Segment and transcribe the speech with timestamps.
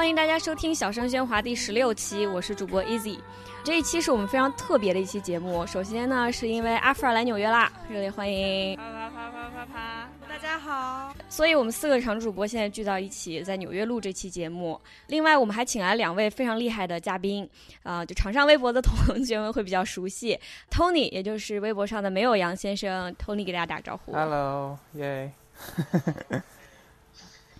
[0.00, 3.18] 欢迎大家收听《小声喧哗》第十六期，我是主播 Easy。
[3.62, 5.66] 这一期是我们非常特别的一期节目。
[5.66, 8.74] 首先呢，是因为阿弗尔来纽约啦，热烈欢迎！
[8.78, 10.08] 啪啪啪啪啪啪！
[10.26, 11.14] 大家好。
[11.28, 14.80] 所以我们四个常驻主播现在聚到一起，在纽约录这期节目。
[15.08, 17.46] 另外，我们还请来两位非常厉害的嘉宾，
[17.82, 20.40] 啊，就场上微博的同学们会比较熟悉
[20.70, 24.14] ，Tony，也就是微博上的没有杨先生，Tony 给大家打个招呼。
[24.14, 25.30] Hello，耶。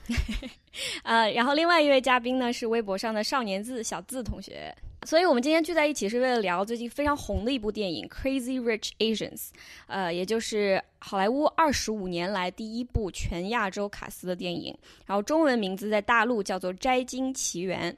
[1.03, 4.75] 呃，然后另外一位嘉宾呢是微博上的少年字小字同学，
[5.05, 9.39] 所以我们今天聚在一起是为了聊最近非常红的一部电影《Crazy Rich Asians》，
[9.89, 17.97] 呃，也就是好莱坞二十五年来第一部全亚洲卡司的电影，然后中文名字在大陆叫做《摘金奇缘》。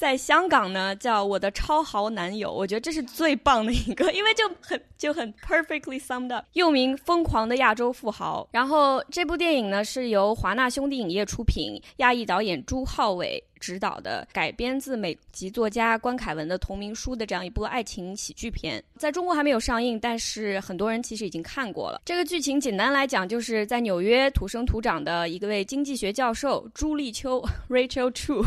[0.00, 8.48] 在香港呢，叫我的超豪男友，我觉得这是最棒的一个， 因为就很就很 perfectly summed up，又名疯狂的亚洲富豪。
[8.50, 22.00] 然后这部电影呢是由华纳兄弟影业出品，亚裔导演朱浩伟执导的，改编自美籍作家关凯文的同名书的这样一部爱情喜剧片，在中国还没有上映，但是很多人其实已经看过了。
[22.06, 28.46] 这个剧情简单来讲，就是在纽约土生土长的一个位经济学教授朱立秋 Rachel Chu。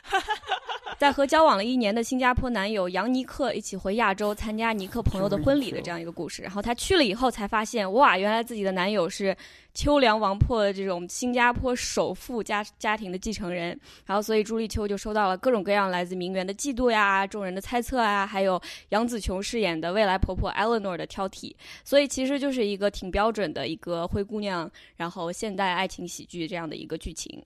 [0.98, 9.36] 在和交往了一年的新加坡男友杨尼克一起回亚洲参加尼克朋友的婚礼的这样一个故事，然后她去了以后才发现，哇，原来自己的男友是
[9.74, 27.42] 秋凉王破的这种新加坡首富家家庭的继承人，然后所以朱丽秋就收到了各种各样来自名媛的嫉妒呀、众人的猜测啊，还有杨紫琼饰演的未来婆婆 Eleanor 的挑剔，所以其实就是一个挺标准的一个灰姑娘，然后现代爱情喜剧这样的一个剧情，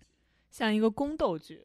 [0.56, 1.60] 像一个宫斗剧。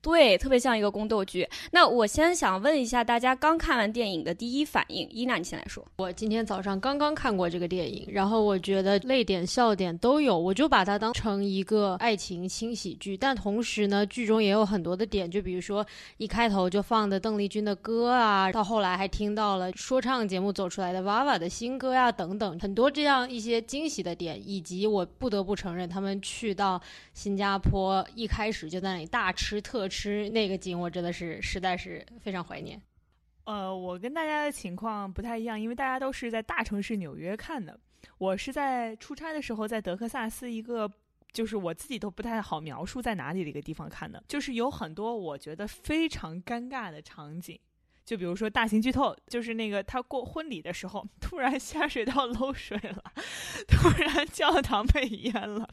[0.00, 1.46] 对，特别像一个宫斗剧。
[1.72, 5.06] 那我先想问一下大家，刚看完电影的第一反应。
[5.10, 5.84] 伊娜，你先来说。
[5.96, 13.16] 我今天早上刚刚看过这个电影，然后我觉得泪点、笑点都有，我就把它当成一个爱情轻喜剧。
[13.16, 15.84] 但同时呢，剧中也有很多的点，就比如说
[16.18, 26.80] 一开头就放的邓丽君的歌啊，到后来还听到了说唱节目走出来的娃娃的新歌呀，等等，很多这样一些惊喜的点，以及我不得不承认，他们去到
[27.12, 29.88] 新加坡一开开始就在那里大吃特。
[29.88, 32.78] 吃那个景，我真的是实在是非常怀念。
[33.44, 37.80] 呃，我跟大家的情况不太一样，因为大家都是在大城市纽约看的。
[38.18, 40.90] 我是在出差的时候，在德克萨斯一个，
[41.32, 47.58] 就是我自己都不太好描述在哪里的一个地方看的，就是有很多我觉得非常尴尬的场景。
[48.06, 53.02] 就比如说大型剧透，就是那个他过婚礼的时候，突然下水道漏水了，
[53.66, 55.68] 突然教堂被淹了，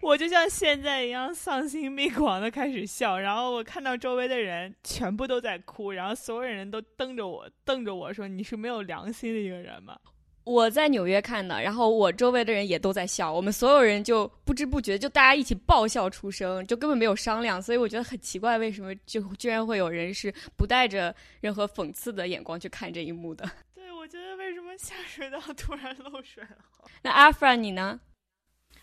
[0.00, 9.98] 我就像现在一样丧心病狂的开始笑，然后我看到周围的人全部都在哭，然后所有人都瞪着我，瞪着我说：“你是没有良心的一个人吗？”
[10.44, 23.48] 我在纽约看的，然后我周围的人也都在笑，我们所有人就不知不觉就大家一起爆笑出声，就根本没有商量，所以我觉得很奇怪，为什么就居然会有人是不带着任何讽刺的眼光去看这一幕的？
[23.74, 26.56] 对，我觉得为什么下水道突然漏水了？
[27.02, 28.00] 那阿弗兰你呢？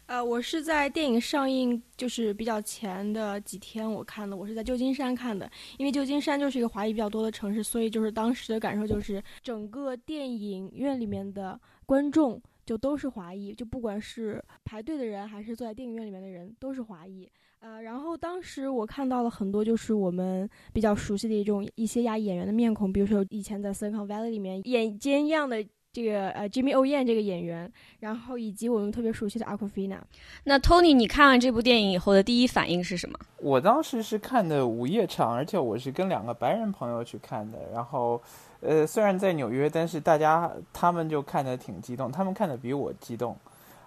[0.09, 5.47] 呃，我是在电影上映就是比较前的几天我看的，我是在旧金山看的，
[5.77, 17.29] 因为旧金山就是一个华裔比较多的城市，所以就是当时的感受就是整个电影院里面的观众就都是华裔，就不管是排队的人还是坐在电影院里面的人都是华裔。
[17.59, 25.63] 呃，然后当时我看到了很多就是我们比较熟悉的一种一些亚裔演员的面孔，比如说以前在《Silicon Valley》里面演奸样的。
[26.01, 26.85] 这个呃，Jimmy O.
[26.85, 29.97] Yan 这个演员，然后以及我们特别熟悉的 Aquafina。
[30.45, 33.19] 那 Tony，你看完这部电影以后的第一反应是什么？
[33.37, 37.57] 我当时是看的午夜场，而且我是跟两个白人朋友去看的。
[37.73, 38.21] 然后，
[38.61, 43.35] 呃，虽然在纽约，但是大家他们就看的挺激动，他们看的比我激动。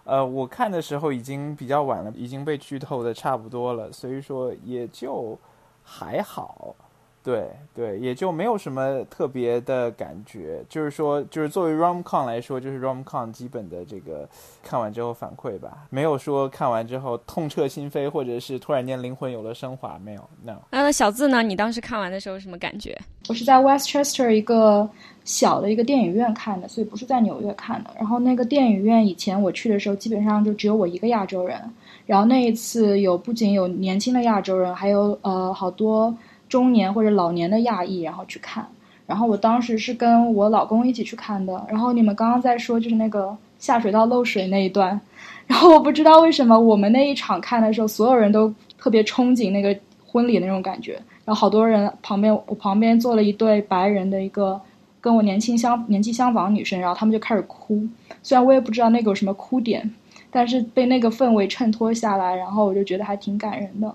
[0.04, 5.38] 呃，我看的时候已经比较晚了，已经被剧透的差不多了，所以说也就
[5.82, 6.76] 还好。
[7.25, 10.60] 对对，也就没有什么特别的感觉。
[10.69, 14.28] 就是说，就是作为 rom com 来说，就是 rom com 基本的这个
[14.60, 20.28] 看完之后反馈吧，没有说看完之后痛彻心扉，或者是突然间灵魂有了升华，没有。
[20.45, 20.54] No。
[20.71, 21.45] 那小字呢？
[21.45, 22.98] 你当时看完的时候什么感觉？
[23.28, 24.91] 我是在 Westchester 一个
[25.25, 27.91] 小的一个电影院看的，所以不是在纽约看的。
[27.97, 31.57] 然后那个电影院以前我去的时候，基本上就只有我一个亚洲人。
[32.04, 36.13] 然后那一次有不仅有年轻的亚洲人，还有呃好多。
[36.53, 38.69] 中年或者老年的亚裔，然后去看。
[39.07, 41.66] 然后我当时是跟我老公一起去看的。
[41.66, 45.01] 然后你们刚刚在说就是那个下水道漏水那一段，
[45.49, 49.75] 然后我不知道为什么我们那一场看的时候，所有人都特别憧憬那个
[50.07, 51.01] 婚礼那种感觉。
[51.25, 54.60] 然后好多人旁边，我旁边坐了一对白人的一个
[55.01, 57.83] 跟我年轻相年纪相仿女生，然后他们就开始哭。
[58.22, 59.91] 虽然我也不知道那个有什么哭点，
[60.31, 63.95] 但是被那个氛围衬托下来，然后我就觉得还挺感人的。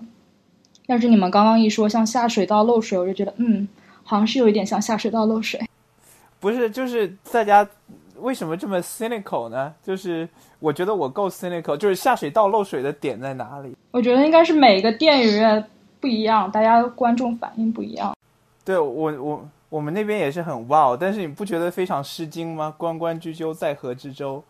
[0.88, 3.68] 要是你们刚刚一说像下水道漏水，我就觉得嗯，
[4.04, 5.60] 好像是有一点像下水道漏水。
[6.40, 7.68] 不是，就是大家
[8.16, 9.74] 为什么这么 cynical 呢？
[9.84, 10.26] 就是
[10.58, 13.76] 我觉得我够 cynical，就是下水道漏水的点在哪里？
[13.90, 15.62] 我觉得应该是每个电影院
[16.00, 18.16] 不一样，大家观众反应不一样。
[18.64, 22.72] 对我我我们那边也是很 wow，但是你不觉得非常诗经吗？
[22.78, 24.42] 关关雎鸠，在河之洲，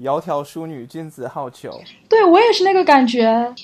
[0.00, 1.70] 窈窕淑女，君子好逑。
[2.08, 3.54] 对我也是那个感觉。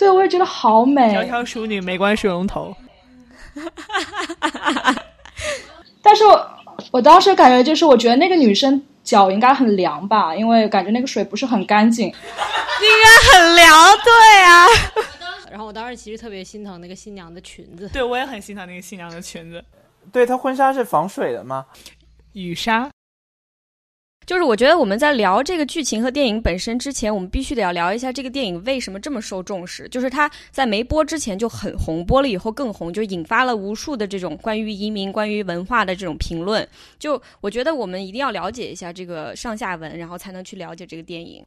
[0.00, 1.14] 对，我也觉得好美。
[1.14, 2.74] 窈窕淑女，没关水龙头。
[6.00, 6.50] 但是我
[6.90, 12.06] 我当时感觉就是，我觉得那个女生脚应该很凉吧，因为感觉那个水不是很干净。
[12.80, 13.70] 应该很凉，
[14.02, 14.66] 对啊。
[15.50, 17.86] 然后我当时其实特别心疼那个新娘的裙子。
[17.92, 19.62] 对，我也很心疼那个新娘的裙子。
[20.10, 21.66] 对，她婚纱是防水的吗？
[22.32, 22.88] 雨纱。
[24.30, 29.88] 就是我觉得我们在聊这个剧情和电影本身之前，我们必须得要聊一下这个电影为什么这么受重视。
[29.88, 36.64] 就是它在没播之前就很红，播了以后更红，就引发了无数的这种关于移民、关于文化的这种评论。
[36.96, 41.44] 就我觉得我们一定要了解一下这个上下文，然后才能去了解这个电影。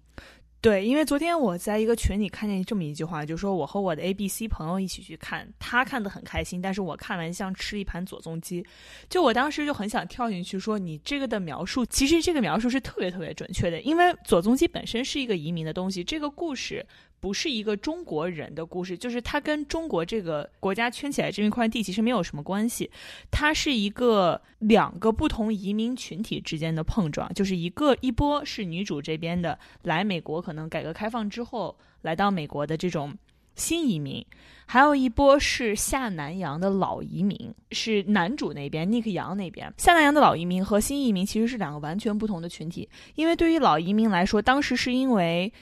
[0.64, 8.66] 对，因为昨天我在一个群里看见这么一句话，就说我和我的 A、B、C 朋友一起去看，他看得很开心，但是我看完像吃了一盘左宗基。
[9.10, 16.86] 就我当时就很想跳进去说，你这个的描述，其实这个描述是特别特别准确的，因为左宗基本身是一个移民的东西，这个故事。
[17.24, 22.92] 不是一个中国人的故事，就是它跟中国这个国家圈起来这一块地其实没有什么关系，
[23.32, 33.18] 它是一个两个不同移民群体之间的碰撞，就是一个一波是女主这边的来美国，可能改革开放之后来到美国的这种
[33.56, 34.26] 新移民，
[34.66, 45.54] 还有一波是下南洋的老移民，是男主那边 Nick 杨那边下南洋的老移民和新移民其实是两个完全不同的群体，因为对于老移民来说，当时是因为。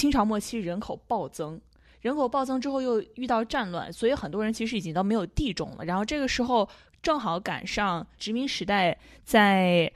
[0.00, 1.60] 清朝末期人口暴增，
[2.00, 5.84] 人口暴增之后又遇到战乱，所以很多人其实已经都没有地种了。
[5.84, 6.66] 然后这个时候
[7.02, 9.92] 正好赶上殖民时代，在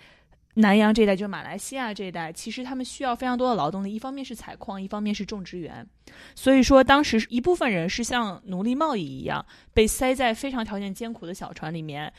[0.57, 5.89] 南洋这一带，就是马来西亚这一带，其实他们需要非常多的劳动力，一方面是采矿，一方面是种植园。
[6.35, 9.43] 所以说，当时一部分人是像奴隶贸易一样，
[9.73, 12.13] 被塞在非常条件艰苦的小船里面。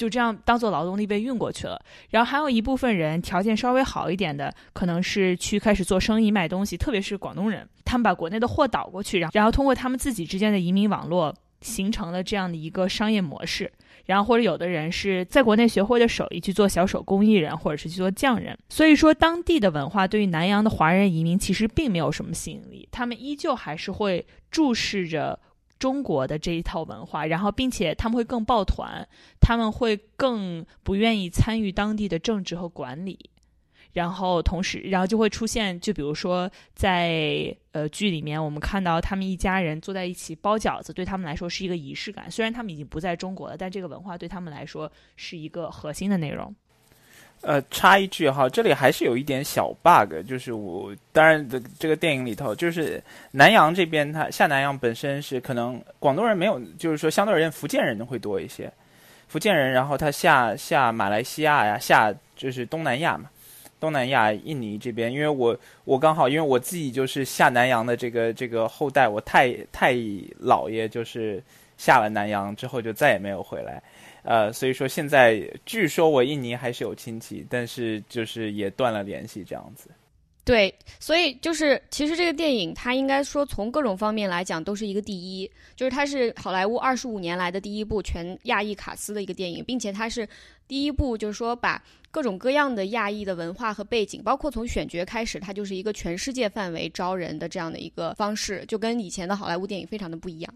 [0.00, 13.70] 就这样当做劳动力被运过去了，然后还有一部分人条件稍微好一点的，可能是去开始做生意卖东西，特别是广东人，他们把国内的货倒过去，然后然后通过他们自己之间的移民网络，形成了这样的一个商业模式。
[14.06, 18.56] 然后或者有的人是在国内学会的手艺去做小手工艺人，或者是去做匠人。
[18.70, 25.38] 所以说，当地的文化对于南洋的华人移民其实并没有什么吸引力，他们依旧还是会注视着。
[25.80, 29.04] 中国的这一套文化，然后并且他们会更抱团，
[29.40, 33.18] 他们会更不愿意参与当地的政治和管理，
[33.92, 42.30] 然后同时，然后就会出现，就比如说在呃剧里面，我们看到他们一家人坐在一起包饺子，对他们来说是一个仪式感。
[42.30, 46.54] 虽然他们已经不在中国了，但这个文化对他们来说是一个核心的内容。
[47.42, 58.70] 呃，插一句哈，这里还是有一点小 bug，就是我当然的这个电影里头，就是南洋这边，它下南洋本身是可能广东人没有，就是说相对而言福建人会多一些，
[59.26, 63.30] 福建人，然后他下下马来西亚呀，下就是东南亚嘛，
[63.80, 71.42] 东南亚印尼这边，因为我我刚好因为我自己就是下南洋的这个这个后代，我太太姥爷就是
[71.78, 73.82] 下了南洋之后就再也没有回来。
[74.22, 79.90] 呃，所以说现在据说我印尼还是有亲戚，但是就是也断了联系这样子。
[80.42, 90.28] 对，所以就是其实这个电影它应该说从各种方面来讲都是一个第一，就是它是好莱坞二十五年来的第一部全亚裔卡司的一个电影，并且它是
[90.66, 100.52] 第一部就是说把各种各样的亚裔的文化和背景，包括从选角开始，它就是一个全世界范围招人的这样的一个方式，就跟以前的好莱坞电影非常的不一样。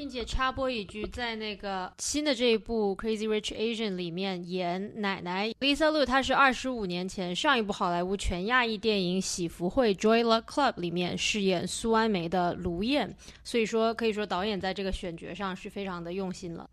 [0.00, 13.14] 并且插播一句，在那个新的这一部《Crazy Rich Asian》里面演奶奶 Lisa Lu，她是二十五年前上一部好莱坞全亚裔电影《喜福会》（Joy Luck Club） 里面饰演苏安梅的卢燕，
[13.44, 16.66] 所以说可以说导演在这个选角上是非常的用心了。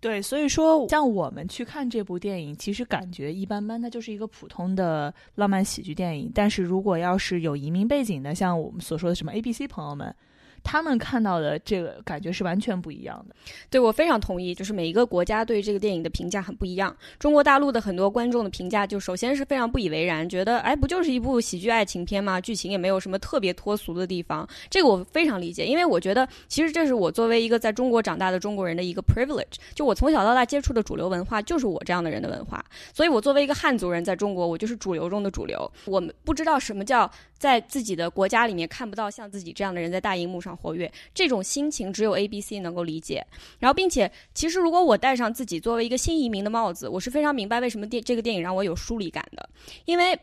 [0.00, 6.32] 对，所以说像我们去看这部电影，其实感觉一般般，它就是一个普通的浪漫喜剧电影。
[6.34, 10.16] 但是如果要是有移民背景的，像我们所说的什么 A、B、C 朋友们。
[10.62, 13.34] 他们看到的这个感觉是完全不一样的。
[13.68, 16.94] 对我非常同意，就是每一个国家对这个电影的评价很不一样。
[17.18, 22.40] 中国大陆的很多观众的评价，就首先是非常不以为然，觉得哎，不就是一部喜剧爱情片吗？
[22.40, 24.48] 剧情也没有什么特别脱俗的地方。
[24.68, 35.70] 这个我非常理解，因为我觉得其实这是我作为一个在中国长大的中国人的一个 privilege，就我从小到大接触的主流文化就是我这样的人的文化，所以我作为一个汉族人在中国，我就是主流中的主流。
[35.86, 43.26] 我们不知道什么叫在自己的国家里面看不到像自己这样的人在大荧幕上活跃，这种心情只有 A B C 能够理解。
[43.58, 49.48] 然后，并且其实如果我戴上自己作为一个新移民的帽子，我是非常明白为什么电这个电影让我有疏离感的，
[49.86, 50.16] 因为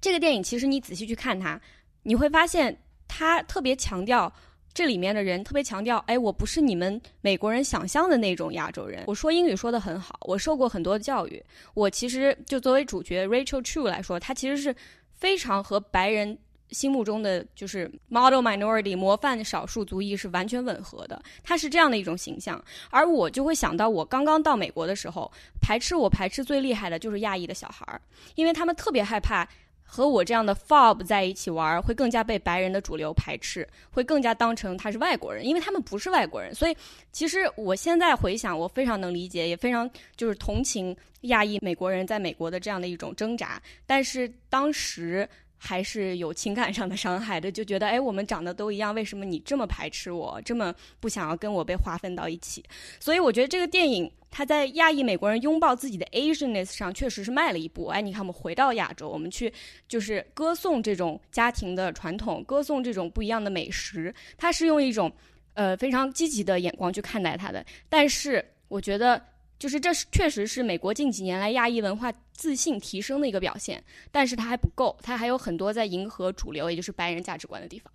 [0.00, 1.60] 这个电影其实你仔细去看它，
[2.04, 4.32] 你会发现它特别强调。
[4.74, 9.02] 这里面的人特别强调，哎，我不是你们美国人想象的那种亚洲人。
[9.08, 11.42] 我说英语说的很好，我受过很多教育。
[11.74, 14.72] 我其实就作为主角 Rachel Chu 来说，她其实是
[15.18, 16.38] 非常和白人
[16.70, 21.20] 心目中的就是 model minority 模范少数族裔是完全吻合的。
[21.42, 28.00] 他是这样的一种形象，而我就会想到，我刚刚到美国的时候，排斥我排斥最厉害的就是亚裔的小孩儿，
[28.36, 29.48] 因为他们特别害怕。
[29.90, 36.54] 和我这样的 fob 在一起玩，会更加被白人的主流排斥，会更加当成他是外国人，因为他们不是外国人。
[36.54, 36.76] 所以，
[37.10, 43.60] 其实我现在回想，我非常能理解，也非常就是同情亚裔美国人在美国的这样的一种挣扎。
[43.86, 45.26] 但是当时
[45.58, 52.64] 还是有情感上的伤害的，就觉得，哎，我们长得都一样，为什么你这么排斥我，这么不想要跟我被划分到一起？
[52.98, 54.10] 所以，我觉得这个电影。
[54.30, 57.86] 它在亚裔美国人拥抱自己的 Asianess 上确实是迈了一步。
[57.86, 59.50] 哎，你看，我们回到亚洲，我们去
[59.88, 64.14] 就是歌颂这种家庭的传统，歌颂这种不一样的美食。
[64.36, 65.10] 它是用一种
[65.54, 67.64] 呃非常积极的眼光去看待它的。
[67.88, 69.20] 但是，我觉得
[69.58, 73.82] 就是这是确实是美国近几年来亚裔文化自信提升的一个表现。
[74.12, 77.92] 但是它还不够，它还有很多在迎合主流，也就是白人价值观的地方。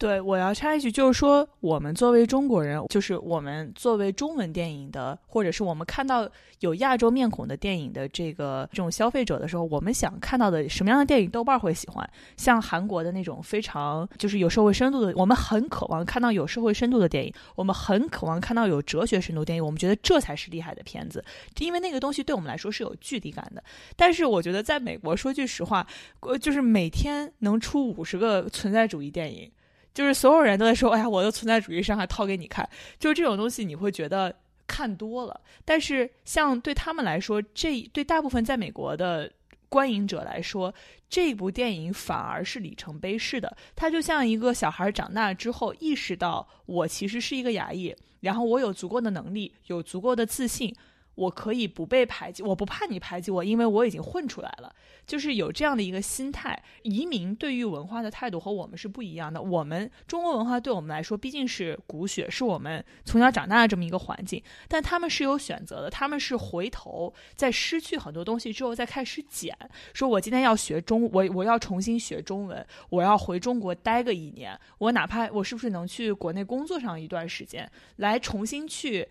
[0.00, 6.26] 对，我要插一句，就是说，我们作为中国人，就是我们作为中文电影的，或者是我们看到
[6.60, 12.10] 有亚洲面孔的电影的这个这种消费者的时候，我们想看到的什么样的电影，豆瓣会喜欢？
[12.38, 21.22] 像韩国的那种非常就是有社会深度的，我们很渴望看到有社会深度的电影，我们很渴望看到有哲学深度电影，我们觉得这才是厉害的片子，
[21.58, 23.62] 因为那个东西对我们来说是有距离感的。
[23.96, 25.86] 但是我觉得在美国，说句实话，
[26.20, 29.52] 呃，就是每天能出五十个存在主义电影。
[29.92, 32.68] 就是所有人都在说，哎呀，我的存在主义伤害掏给你看，
[32.98, 34.34] 就是这种东西，你会觉得
[34.66, 35.40] 看多了。
[35.64, 39.30] 但是像对他们来说，这对大部分在美国的
[39.68, 40.72] 观影者来说，
[41.08, 43.56] 这部电影反而是里程碑式的。
[43.74, 50.74] 它就像一个小孩长大之后意识到，我其实是一个牙医，然后我有足够的能力，有足够的自信。
[51.20, 54.74] 我可以不被排挤，我不怕你排挤我，因为我已经混出来了。
[55.06, 56.58] 就是有这样的一个心态。
[56.82, 59.42] 移民对于文化的态度和我们是不一样的。
[59.42, 64.42] 我们中国文化对我们来说毕竟是骨血，是我们从小长大的这么一个环境。
[64.66, 69.54] 但他们是有选择的，他们是回头在失去很多东西之后再开始捡。
[69.92, 79.06] 说我今天要学中，我我要重新学中文，我要回中国待个一年，我哪怕我是不是能去国内工作上一段时间，来重新去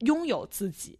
[0.00, 0.98] 拥有自己。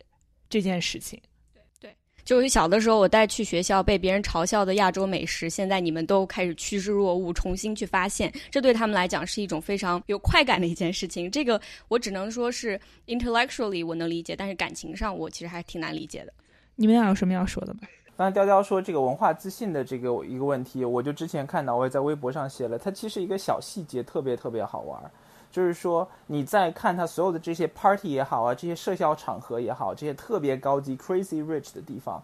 [0.54, 1.20] 这件事情，
[1.52, 11.28] 对对，就是小的时候我带去学校被别人嘲笑的亚洲美食，现在你们都开始趋之若鹜，重新去发现，这对他们来讲是一种非常有快感的一件事情。
[11.28, 16.32] 这个我只能说是 intellectually 我能理解，但是感情上我其实还挺难理解的。
[16.76, 17.80] 你们俩有什么要说的吗？
[18.16, 25.10] 刚才雕雕说这个文化自信的这个一个问题，我就之前看到，我也在微博上写了，它其实一个小细节特别特别好玩。
[25.54, 32.20] 就是说，你在看他所有的这些 party 也好啊，这些社交场合也好，这些特别高级 crazy rich 的地方，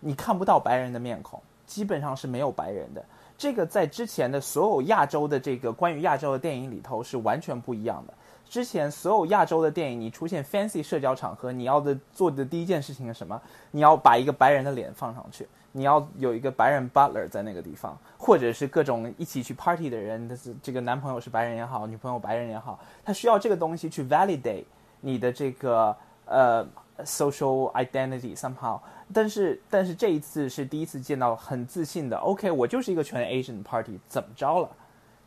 [0.00, 3.02] 你看不到白人的面孔，基本上是没有白人的。
[3.38, 8.12] 这个在之前的所有亚洲的这个关于亚洲的电影里头是完全不一样的。
[8.48, 13.40] 之前所有亚洲的电影，你出现 fancy 社交场合，你要的做的第一件事情是什么？
[13.70, 15.48] 你要把一个白人的脸放上去。
[15.76, 24.62] 你要有一个白人 butler 在那个地方，或者是各种一起去 party 的人，是这个男朋友是白人也好，女朋友白人也好，他需要这个东西去 validate
[25.00, 25.96] 你的这个
[26.26, 26.64] 呃
[26.98, 28.78] social identity somehow。
[29.12, 34.70] 但是但是这一次是第一次见到很自信的，OK，我就是一个全 Asian party，怎么着了？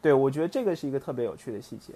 [0.02, 1.94] 对我觉得这个是一个特别有趣的细节。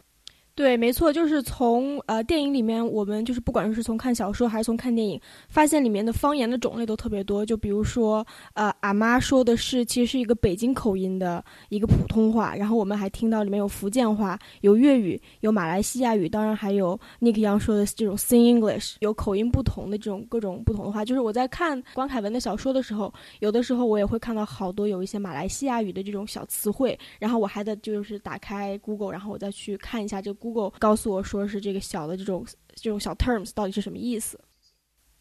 [0.62, 7.44] 对，没错，就是从呃电影里面，我们就是不管是从看小说还是从看电影，发现里面的方言的种类都特别多。
[7.44, 21.04] 就比如说，呃，阿妈说的是其实是一个北京口音的一个普通话，然后我们还听到里面有福建话、有粤语、有马来西亚语，当然还有 Nick Young 说的这种 Sing English，有口音不同的这种各种不同的话。
[21.04, 30.51] 就是我在看关凯文的小说的时候，有的时候我也会看到好多有一些马来西亚语的这种小词汇，然后我还得就是打开 Google，然后我再去看一下这个 Google。
[30.80, 34.40] 告诉我说是这个小的这种这种小 terms 到底是什么意思？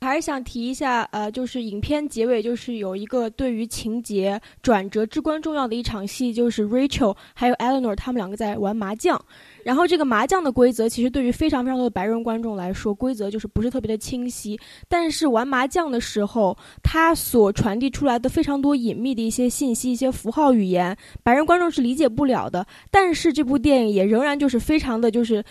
[0.02, 9.22] 还是想提一下，呃，就是影片结尾就是有一个对于情节转折至关重要的一场戏，就是 Rachel 还有 Eleanor 他们两个在玩麻将。
[9.62, 14.58] 然后这个麻将的规则其实对于非常非常多的白人观众来说，规则就是不是特别的清晰。
[14.88, 22.66] 但是玩麻将的时候，它所传递出来的非常多隐秘的一些信息、一些符号语言，白人观众是理解不了的。
[22.90, 25.44] 但是这部电影也仍然就是非常的就是。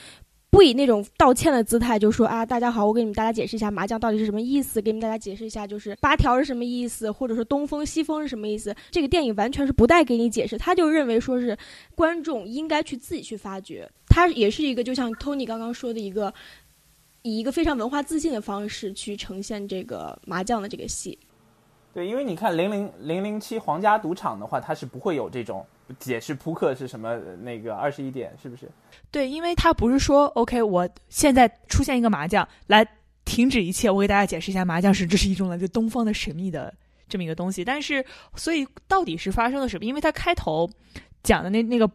[0.51, 8.75] 不以那种道歉的姿态，就说啊，大家好，我给你们大家解释一下麻将到底是什么意思，给你们大家解释一下，就是八条是什么意思，或者说东风西风是什么意思。
[8.89, 11.55] 这个电影完全是不带给你解释，他就认为说是
[11.93, 13.87] 观众应该去自己去发掘。
[14.07, 16.33] 他也是一个就像 Tony 刚刚说的一个，
[17.21, 21.17] 以一个非常文化自信的方式去呈现这个麻将的这个戏。
[21.93, 25.65] 对，因为你看零零零零七皇家赌场的话，它是不会有这种
[25.97, 28.69] 解释扑克是什么那个二十一点是不是？
[29.09, 32.87] 对，因为他不是说 OK，我现在出现一个麻将来
[33.25, 36.71] 停止一切，我给大家解释一下麻将是这是一种来自东方的神秘的
[37.07, 37.65] 这么一个东西。
[37.65, 38.05] 但是，
[38.35, 39.83] 所以到底是发生了什么？
[39.83, 40.69] 因为他开头
[41.23, 41.89] 讲的那那个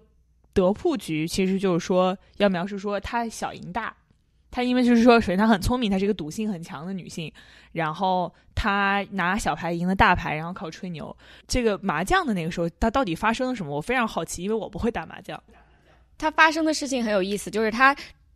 [0.52, 3.94] 德扑局，其实就是说要描述说他小赢大。
[4.54, 7.32] 她因为就是说，首先她很聪明，她是一个赌性很强的女性，
[7.72, 11.14] 然后她拿小牌赢了大牌，然后靠吹牛。
[11.48, 13.74] 这个麻将的那个时候，她到底发生了什么？
[13.74, 15.42] 我非常好奇，因为我不会打麻将。
[16.16, 17.92] 他发生的事情很有意思，就是他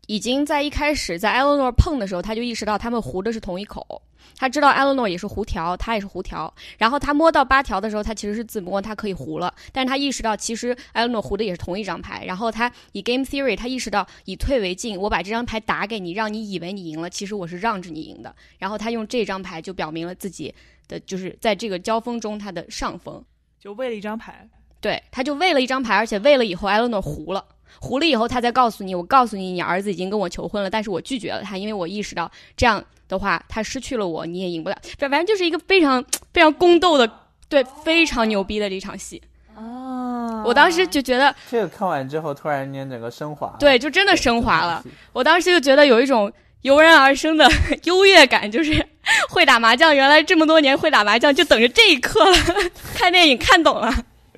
[0.08, 4.00] 已经在一开始在 Eleanor 碰的时候，他就意识到他们胡的是同一口。
[4.38, 6.52] 他知道 Eleanor 也是胡条，他也是胡条。
[6.78, 9.52] 然后他摸到八条的时候，他其实是自摸，他可以胡了。
[9.70, 12.24] 但是他意识到其实 Eleanor 胡的也是同一张牌。
[12.24, 18.34] 然后他以 Game Theory，他意识到以退为进，我把这张牌打给你，让你以为你赢了，其实我是让着你赢的。
[18.58, 20.54] 然后他用这张牌就表明了自己
[20.88, 23.22] 的就是在这个交锋中他的上风，
[23.60, 24.48] 就为了一张牌。
[24.80, 27.44] 对，他就为了一张牌，而且为了以后 Eleanor 胡了。
[27.80, 34.76] 糊了以后，他再告诉你，我告诉你，你儿子已经跟我求婚了，但是我拒绝了他，因为我意识到这样的话，他失去了我，你也赢不了。
[34.98, 37.10] 反正就是一个非常非常宫斗的，
[37.48, 39.20] 对，非常牛逼的这场戏。
[39.56, 44.84] 哦，我当时就觉得这个看完之后，突然间整个升华，对，就真的升华了。
[45.12, 46.32] 我当时就觉得有一种
[46.62, 47.48] 油然而生的
[47.84, 48.86] 优越感，就是
[49.30, 52.36] 会打麻将，原来这么多年会打麻将，就等着这一刻了。
[52.94, 53.92] 看电影看懂了。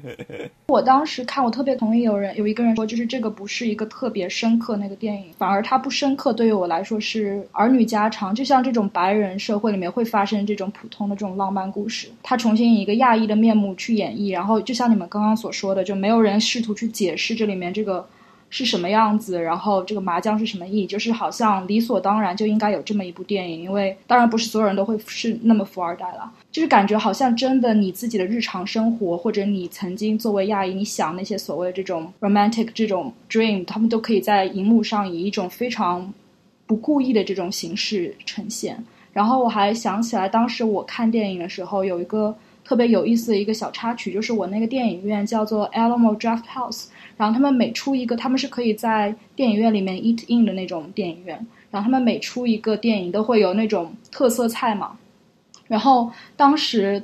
[0.69, 18.07] 我当时看，我特别同意有人有一个人说，就是这个不是一个特别深刻那个电影，反而它不深刻，对于我来说是儿女家常，就像这种白人社会里面会发生这种普通的这种浪漫故事，他重新以一个亚裔的面目去演绎，然后就像你们刚刚所说的，就没有人试图去解释这里面这个。
[18.53, 19.41] 是什么样子？
[19.41, 20.85] 然后这个麻将是什么意义？
[20.85, 26.29] 就是好像理所当然就应该有这么一部电影，因为当然不是所有人都会是那么富二代了。
[26.53, 36.13] 就是感觉好像真的你自己的日常生活，或者你曾经作为亚裔，你想那些所谓这种 romantic 这种 dream，他们都可以在荧幕上以一种非常
[36.67, 38.85] 不故意的这种形式呈现。
[39.13, 42.35] 然后我还想起来，当时我看电影的时候有一个
[42.65, 46.87] 特别有意思的一个小插曲，就是我那个电影院叫做 Alamo Draft House。
[47.17, 51.47] 然后他们每出一个，他们是可以在电影院里面 eat in 的那种电影院。
[51.71, 54.97] 然后他们每出一个电影都会有那种特色菜嘛。
[55.71, 57.01] 然后当时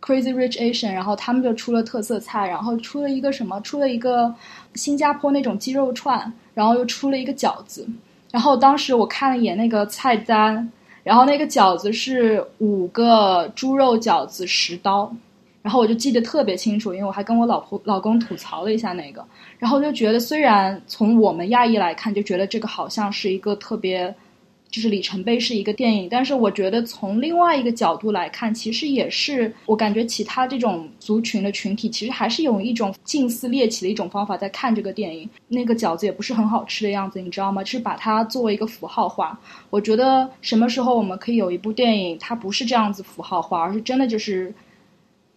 [0.00, 3.60] Crazy Rich Asian，然后他们就出了特色菜，然后出了一个什么？
[3.60, 4.34] 出了一个
[4.74, 7.88] 新加坡那种鸡肉串，然后又出了一个饺子。
[8.32, 10.68] 然后当时我看了一眼那个菜单，
[11.04, 15.14] 然后那个饺子是五个猪肉饺子十刀。
[15.62, 19.24] 然后我就记得特别清楚，因为我还跟我老婆老公吐槽了一下那个，
[19.60, 24.12] 然后就觉得虽然从我们亚裔来看，就觉得这个好像是一个特别，
[24.72, 35.28] 就是里程碑是一个电影，但是我觉得从另外一个角度来看，其实也是我感觉其他这种族群的群体，其实还是有一种近似猎奇的一种方法在看这个电影。
[35.46, 37.62] 那个饺子也不是很好吃的样子，你知道吗？
[37.62, 39.38] 就是把它作为一个符号化。
[39.68, 44.52] 我觉得什么时候我们可以有一部电影，它不是这样子符号化，而是真的就是。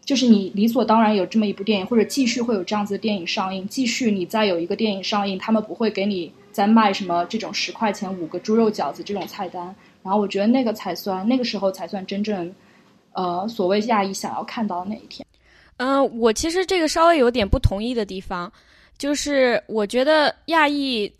[0.05, 9.75] 就是你理所当然有这么一部电影，或者继续会有这样子的电影上映，继续你再有一个电影上映，他们不会给你在卖什么这种十块钱五个猪肉饺子这种菜单。
[10.01, 12.55] 然后我觉得那个才算，那个时候才算真正，
[13.11, 15.27] 呃，所谓亚裔想要看到那一天。
[15.75, 18.49] 嗯，我其实这个稍微有点不同意的地方，
[18.97, 21.11] 就是我觉得亚裔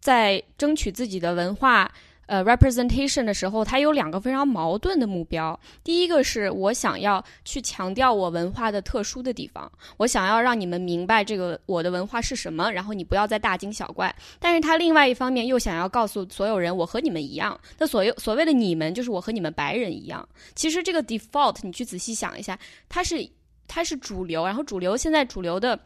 [0.00, 1.88] 在争取自己的文化。
[2.30, 5.58] 呃，representation 的时候，它有两个非常矛盾的目标。
[5.82, 14.14] 第一个是我想要去强调我文化的特殊的地方，我想要让你们明白这个我的文化是什么，然后你不要再大惊小怪。
[14.38, 17.60] 但是它另外一方面又想要告诉所有人，我和你们一样。
[17.76, 20.28] 那所有所谓的你们，就是我和你们白人一样。
[20.54, 22.56] 其实这个 default，你去仔细想一下，
[22.88, 23.28] 它是
[23.66, 25.76] 它是主流，然后主流现在主流的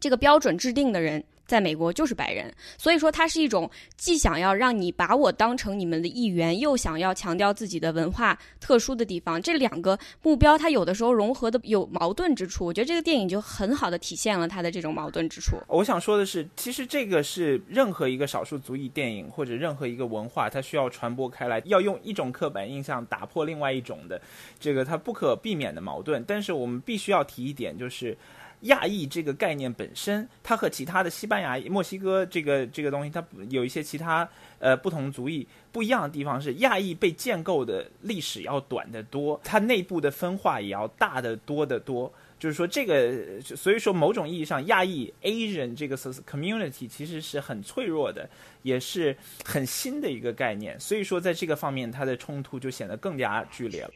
[0.00, 1.22] 这个标准制定的人。
[1.46, 9.42] 在美国就是白人，所以说它是一种既想要让你把我当成你们的一员，又想要强调自己的文化特殊的地方。
[9.42, 12.64] 这两个目标，它有的时候融合的有矛盾之处。
[12.64, 15.56] 我觉得这个电影就很好的体现了它的这种矛盾之处。
[15.66, 24.22] 我想说的是，其实这个是任何一个少数族裔电影或者任何一个文化，它需要传播开来，要用一种刻板印象打破另外一种的，
[24.60, 26.24] 这个它不可避免的矛盾。
[26.28, 28.16] 但是我们必须要提一点，就是。
[28.62, 42.12] 亚裔这个概念本身，它和其他的西班牙、墨西哥这个这个东西，它有一些其他呃不同族裔不一样的地方是，亚裔被建构的历史要短得多，它内部的分化也要大得多得多。
[42.38, 48.26] 就是说，这个所以说某种意义上，亚裔 Asian 这个 community 其实是很脆弱的，
[48.62, 50.80] 也是很新的一个概念。
[50.80, 53.90] 所以说，在这个方面，它的冲突就显得更加剧烈了。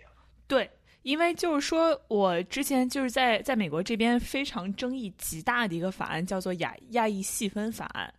[0.46, 0.68] 对。
[1.04, 8.12] 因为就是说，我之前就是在在美国这边非常争议极大的一个法案，叫做亚亚裔细分法案。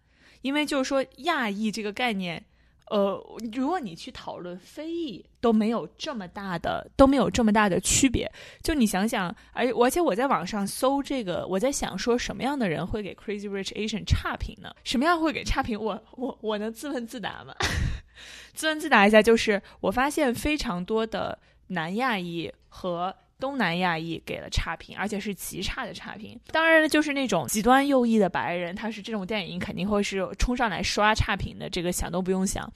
[0.44, 2.44] 因为就是说，亚裔这个概念，
[2.92, 3.20] 呃，
[3.52, 8.32] 如果你去讨论非裔，都没有这么大的都没有这么大的区别。
[8.62, 14.70] 就你想想，而而且我在网上搜这个，我在想说，什么样的人会给 Crazy Rich Asian 差评呢？
[14.84, 15.82] 什么样会给差评？
[15.82, 17.56] 我我我能自问自答吗？
[18.54, 21.40] 自问自答一下，就是我发现非常多的。
[21.68, 26.38] 南亚裔和东南亚裔给了差评，而且是极差的差评。
[26.52, 32.70] 当然，就是那种极端右翼的白人，他是这种电影肯定会是冲上来刷差评的，这个想都不用想。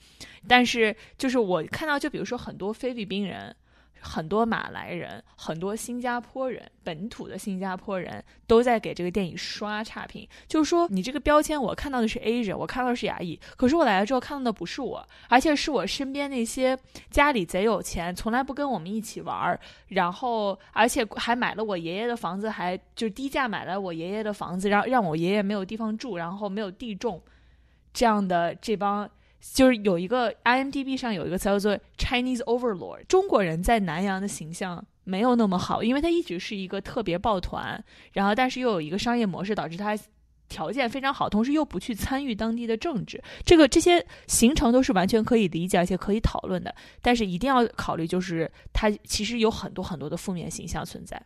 [0.48, 3.54] 但是，就是我看到，就比如说很多菲律宾人。
[4.00, 16.78] 很多马来人、很多新加坡人、本土的新加坡人都在给这个电影刷差评，就是说你这个标签，我看到的是 Asian，我看到的是亚裔，可是我来了之后看到的不是我，而且是我身边那些
[17.10, 27.22] 家里贼有钱，从来不跟我们一起玩儿，然后而且还买了我爷爷的房子，还就是低价买了我爷爷的房子，让让我爷爷没有地方住，然后没有地种，
[27.92, 29.08] 这样的这帮。
[29.40, 39.98] 就是有一个 IMDB 上有一个词叫做 Chinese Overlord，中国人在南洋的形象没有那么好，因为他一直是一个特别抱团，然后但是又有一个商业模式导致他
[40.48, 51.20] 条件非常好，同时又不去参与当地的政治，这个这些行程都是完全可以理解而且可以讨论的，但是一定要考虑就是他其实有很多很多的负面形象存在。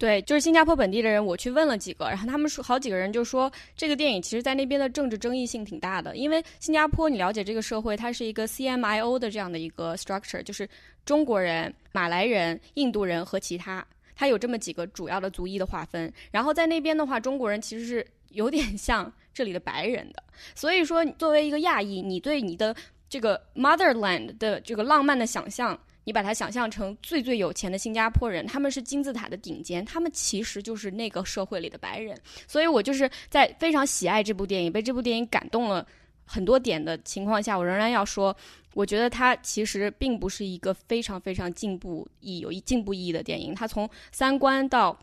[0.00, 10.66] 对，就是新加坡本地的人，我去问了几个，然后他们说好几个人就说，这个电影其实在那边的政治争议性挺大的，因为新加坡，你了解这个社会，它是一个 CMIO 的这样的一个 structure，就是
[11.04, 13.86] 中国人、马来人、印度人和其他，
[14.16, 16.10] 它有这么几个主要的族裔的划分。
[16.30, 20.22] 然后在那边的话，中国人其实是有点像这里的白人的，
[20.54, 22.74] 所以说作为一个亚裔，你对你的
[23.10, 25.78] 这个 motherland 的这个浪漫的想象。
[26.04, 32.18] 你把它想象成最最有钱的新加坡人，他们是金字塔的顶尖，他们其实就是那个社会里的白人。
[32.46, 35.86] 所以我就是在非常喜爱这部电影，被这部电影感动了
[36.24, 38.34] 很多点的情况下，我仍然要说，
[38.74, 43.54] 我觉得它其实并不是一个非常非常进步意有一进步意义的电影。
[43.54, 44.98] 它从三观到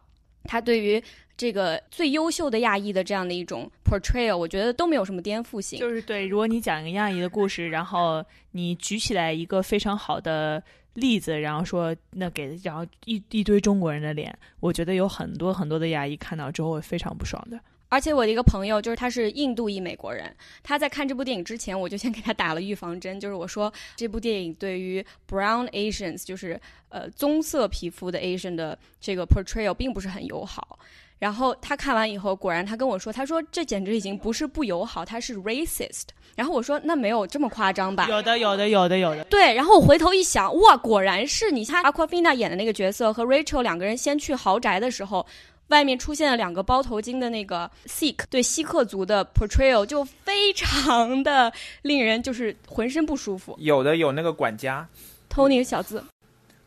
[0.46, 1.02] 它对于
[1.38, 5.80] 这个最优秀的亚裔的这样的一种 portrayal，我觉得都没有什么颠覆性。
[5.80, 10.62] 就是对，如果你讲一个亚裔的故事，然后你举起来一个非常好的。
[10.98, 17.60] 例子，然后说那给，然后一一堆中国人的脸，我觉得有很多很多的亚裔看到之后会非常不爽的。
[17.90, 30.80] 而且我的一个朋友，就是他是印度裔美国人，他在看这部电影之前，我就先给他打了预防针，就是我说这部电影对于 Brown Asians，就是呃棕色皮肤的 Asian 的这个 portrayal 并不是很友好。
[31.20, 36.04] 然后他看完以后，果然他跟我说，他说这简直已经不是不友好，他是 racist。
[36.36, 38.08] 然后我说那没有这么夸张吧？
[38.08, 39.24] 有的，有的，有的，有的。
[39.24, 45.26] 对，然后我回头一想，哇，果然是你看 Aquafina 演的那个角色和 Rachel 两个人先去豪宅的时候，
[45.70, 51.52] 外面出现了两个包头巾的那个 Sikh 对锡克族的 portrayal 就非常的
[51.82, 53.56] 令人就是浑身不舒服。
[53.60, 54.88] 有的有那个管家
[55.32, 56.04] ，Tony 小子。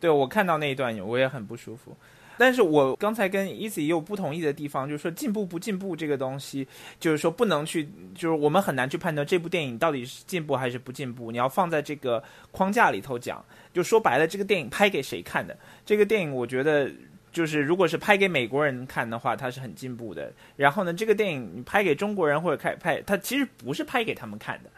[0.01, 1.97] 对我看到那一段我也很不舒服。
[2.41, 6.67] 但是我刚才跟 Easy 有不同意的地方，就是说进步不进步这个东西，
[6.99, 11.31] 就是说不能去，就是我们很难去判断这部电影到底是进步还是不进步。
[11.31, 15.55] 你要放在这个框架里头讲，就说白了，这个电影拍给谁看的？
[15.85, 16.91] 这个电影我觉得
[17.31, 20.33] 就是如果是拍给美国人看的话，它是很进步的。
[20.57, 24.71] 然后呢，这个电影你拍给中国人或者开拍，它其实不是拍给他们看的。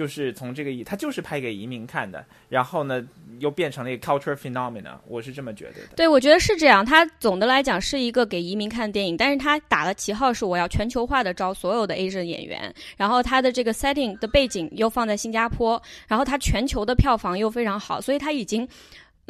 [0.00, 3.06] 就是从这个移，他就是拍给移民看的，然后呢，
[3.38, 5.88] 又变成了一个 culture phenomena，我是这么觉得的。
[5.94, 6.82] 对，我觉得是这样。
[6.82, 18.66] 他总的来讲是一个给移民看的电影，但是他打了旗号是我要全球化的招所有的 Asian 演员，然后他的这个 setting 的背景又放在新加坡，然后他全球的票房又非常好，所以他已经。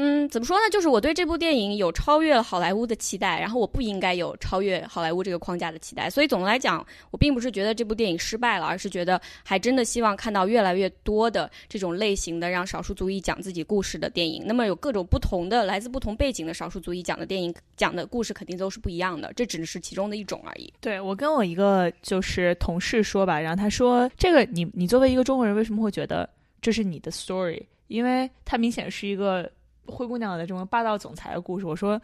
[0.03, 0.63] 嗯，怎么说呢？
[0.73, 6.09] 就是我对这部电影有超越好莱坞的期待，然后我不应该有超越好莱坞这个框架的期待。
[6.09, 14.43] 所以总的来讲，我并不是觉得这部电影失败了，而是觉得还真的希望看到越来越多的这种类型的让少数族裔讲自己故事的电影。
[14.47, 19.31] 那么有各种不同的来自不同背景的少数族裔讲的电影，讲的故事肯定都是不一样的。
[19.35, 20.73] 这只是其中的一种而已。
[20.81, 26.27] 对我跟我一个就是同事说吧，然后他说：“这个你你作为一个中国人，为什么会觉得
[26.63, 27.63] 这是你的 story？
[27.89, 29.47] 因为它明显是一个。”
[29.87, 32.01] 灰姑娘的这种霸道总裁的故事，我说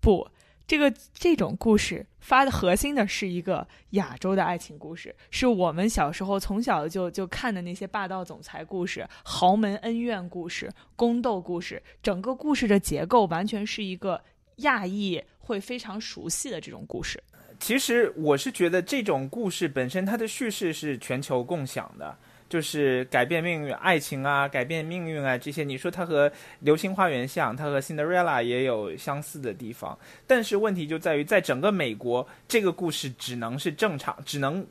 [0.00, 0.28] 不，
[0.66, 14.22] 这个这种故事发的核心的是一个亚洲的爱情故事，是我们小时候从小就就看的那些霸道总裁故事、豪门恩怨故事、宫斗故事，整个故事的结构完全是一个
[14.56, 17.22] 亚裔会非常熟悉的这种故事。
[17.58, 22.16] 其实我是觉得这种故事本身它的叙事是全球共享的。
[22.50, 34.66] 就是改变命运、爱情啊，改变命运啊，这些你说它和《流星花园》像，它和《Cinderella》也有相似的地方，但是问题就在于，在整个美国，这个故事只能是正常，只能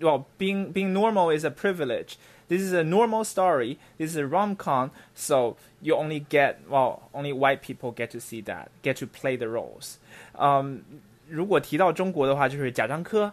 [0.00, 2.16] ，well being being normal is a privilege.
[2.46, 3.78] This is a normal story.
[3.96, 4.90] This is a rom-com.
[5.14, 9.38] So you only get well, only white people get to see that, get to play
[9.38, 9.94] the roles.
[10.34, 10.82] 嗯，
[11.26, 13.32] 如果提到中国的话，就是贾樟柯。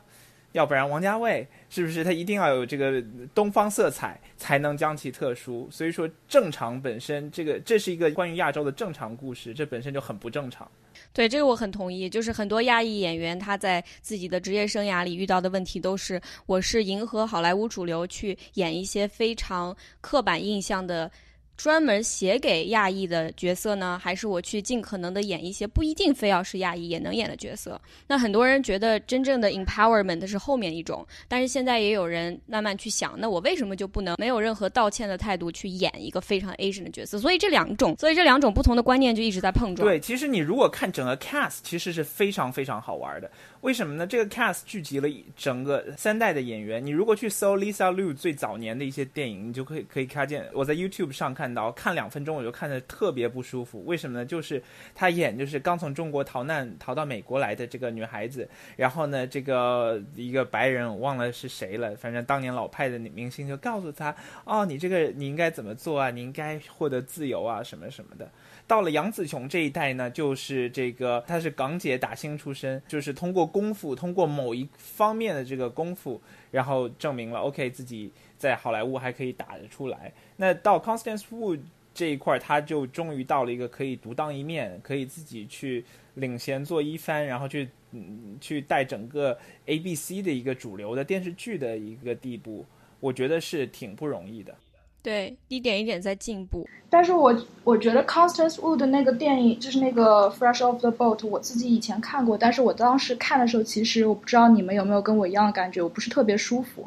[0.53, 5.67] 要不然王家卫是不是他一定要有这个东方色彩才能将其特殊？
[5.71, 10.69] 所以说正常本身这个这是一个关于亚洲的正常故事，这本身就很不正常。
[11.13, 21.09] 对这个我很同意，就是很多亚裔演员他在自己的职业生涯里遇到的问题都是，我是迎合好莱坞主流去演一些非常刻板印象的。
[21.57, 27.79] 专门写给亚裔的角色呢，还是我去尽可能的演一些不一定非要是亚裔也能演的角色？
[28.07, 37.19] 那很多人觉得真正的 empowerment 是后面一种，但是现在也有人慢慢去想，那我为什么就不能没有任何道歉的态度去演一个非常 Asian 的角色？
[37.19, 39.87] 所以这两种，所以这两种不同的观念就一直在碰撞。
[39.87, 43.29] 对，其实你如果看整个 cast，其实是非常非常好玩的。
[43.61, 44.07] 为什么呢？
[44.07, 46.83] 这个 cast 聚集了整个三代的演员。
[46.83, 50.49] 你如果去搜 Lisa Liu 最早年的一些电影，你就可以可以看见。
[50.51, 53.85] 我在 YouTube 上看到，看两分钟我就看的特别不舒服。
[53.85, 54.25] 为什么呢？
[54.25, 54.61] 就是
[54.95, 66.09] 她演就是刚从中国逃难逃到美国来的这个女孩子，然后呢，这个一个白人我忘了是谁了，反正当年老派的女明星就告诉她，哦，你这个你应该怎么做啊？
[66.09, 68.27] 你应该获得自由啊，什么什么的。
[68.67, 80.11] 到了杨紫琼这一代呢，就是这个，她是港姐打星出身，就是通过功夫，通过某一方面的这个功夫，然后证明了 OK 自己在好莱坞还可以打得出来。
[80.37, 81.59] 那到 Constance Wu
[81.93, 85.83] 这一块，他就终于到了一个可以独当一面，可以自己去
[86.13, 92.65] 领衔做一番，然后去嗯去带整个 ABC 的一个主流的电视剧的一个地步，
[93.01, 94.55] 我觉得是挺不容易的。
[95.03, 96.67] 对，一点一点在进步。
[96.89, 106.85] 但是我我觉得 Constance Wu 的那个电影，就是那个 Fresh Off the Boat，我自己以前看过，但是我当时看的时候，其实我不知道你们有没有跟我一样的感觉，我不是特别舒服，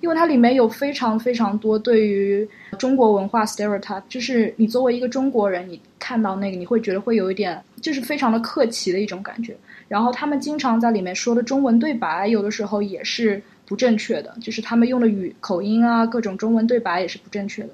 [0.00, 9.54] 因为它里面有非常非常多对于中国文化 stereotype，就是你作为一个中国人，你看到那个你会觉得会有一点，就是非常的客气的一种感觉。
[9.88, 13.42] 然后他们经常在里面说的中文对白，有的时候也是。
[13.70, 17.68] 不正确的，就是他们用的语口音啊，各种中文对白也是不正确的。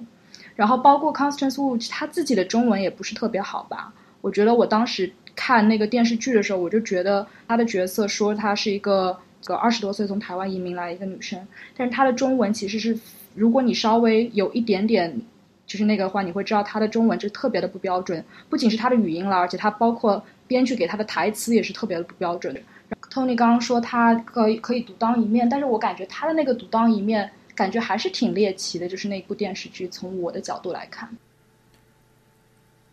[0.55, 3.95] 然后包括 Constance Wu 他自己的中文也不是特别好吧？
[4.21, 11.41] 我觉得我当时看那个电视剧的时候，我就觉得他的角色说她是一个个二十多岁从台湾移民来一个女生，
[11.75, 12.99] 但是她的中文其实是，
[13.35, 15.19] 如果你稍微有一点点
[15.67, 18.23] 就是那个话，你会知道她的中文就特别的不标准。
[18.51, 22.55] 不仅是她的语音了，而且她包括编剧给她的台词也是特别的不标准。
[23.11, 28.87] Tony 刚刚说他可以可以独当一面，但是我感觉他的那个独当一面，感觉还是挺猎奇的。
[28.87, 31.09] 就是那部电视剧，从我的角度来看，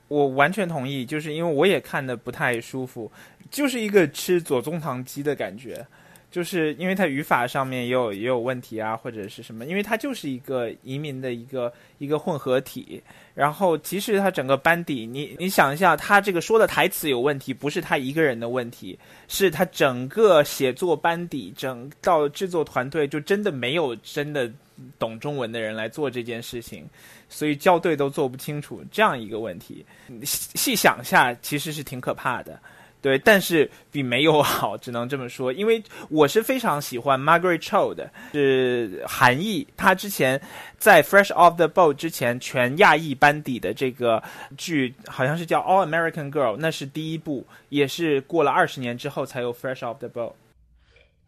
[0.07, 3.11] 我完全同意，就是因为我也看的不太舒服，
[3.51, 5.85] 就是一个吃左宗棠鸡的感觉。
[6.33, 9.67] 就是因为它语法上面也有也有问题啊，或者是什么？
[9.67, 12.99] 因为它就是一个移民的一个一个混合体。
[13.35, 24.51] 然后其实他整个班底，你你想一下，他这个说的台词有问题，不是他一个人的问题，是他整个写作班底，整到制作团队就真的没有真的
[24.97, 26.83] 懂中文的人来做这件事情，
[27.29, 29.85] 所以校对都做不清楚这样一个问题。
[30.23, 32.59] 细细想下，其实是挺可怕的。
[33.03, 35.51] 对，但是比没有好，只能这么说。
[35.51, 39.67] 因为我是非常喜欢 Margaret Cho 的，是韩裔。
[39.75, 40.41] 她之前
[40.77, 44.23] 在 Fresh Off the Boat 之前，全亚裔班底的这个
[44.57, 50.31] 剧好像是叫 All American Girl，那是第一部，也是过了二十年之后才有 Fresh Off the Boat。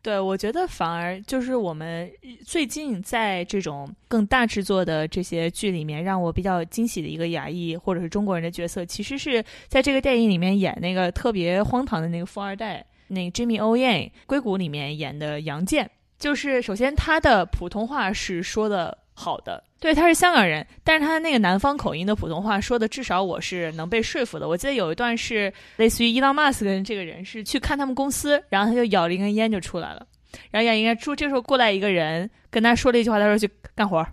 [0.06, 2.08] 对，我觉得反而就是我们
[2.46, 15.89] 最近在这种更大制作的这些剧里面，让我比较惊喜的一个亚裔或者是中国人的角色，其实是在这个电影里面演那个特别荒唐的那个富二代，那 Jimmy O Yang 硅谷里面演的杨建。
[16.20, 24.45] 就是首先他的普通话是说的好的，对，他是香港人，但是他的那个南方口音的普通话说的，至少我是能被说服的。
[24.45, 30.06] 我记得有一段是类似于伊朗马斯跟这个人是去看他们公司，然后他就咬了一根烟就出来了，
[30.51, 34.06] 然后演应该出这时候过来一个人跟他说了一句话，他说去干活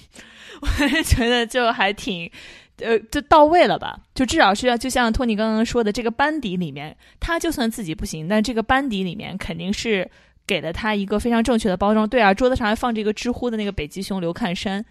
[0.62, 0.66] 我
[1.04, 2.30] 觉得就还挺，
[2.78, 4.00] 呃，就到位了吧？
[4.14, 10.10] 就至少是要就像托尼刚刚说的，这个班底里面，他就算自己不行，但这个班底里面肯定是。
[10.46, 14.84] 给了他一个非常正确的包装，对啊，桌子上还放着一个知乎的那个北极熊刘看山，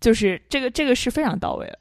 [0.00, 1.78] 就是这个这个是非常到位的。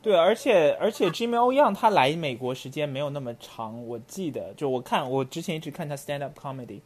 [0.00, 6.80] 对，而且而且 Jimmy O Yang 他来美国时间没有那么长，我记得就我看我之前一直看他 stand up comedy。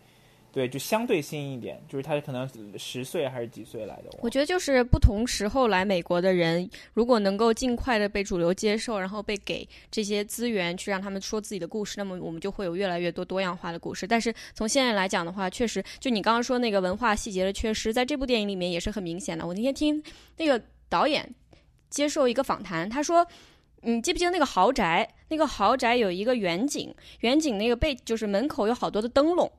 [0.53, 2.47] 对，就相对新一点，就是他可能
[2.79, 4.11] 十岁还是几岁来的。
[4.21, 14.07] 我觉得就是不同时候来美国的人，如果能够尽快的被主流接受，然后被给这些资源去让他们说自己的故事，那么我们就会有越来越多多样化的故事。
[14.07, 19.47] 但是从现在来讲的话，确实就你刚刚说那个文化细节的缺失，在这部电影里面也是很明显的。
[19.47, 20.03] 我那天听
[20.37, 21.35] 那个导演
[21.89, 23.27] 接受一个访谈，他说
[23.81, 25.09] ：“你记不记得那个豪宅？
[25.29, 29.51] 那个豪宅有一个远景，远景那个背就是门口有好多的灯笼。”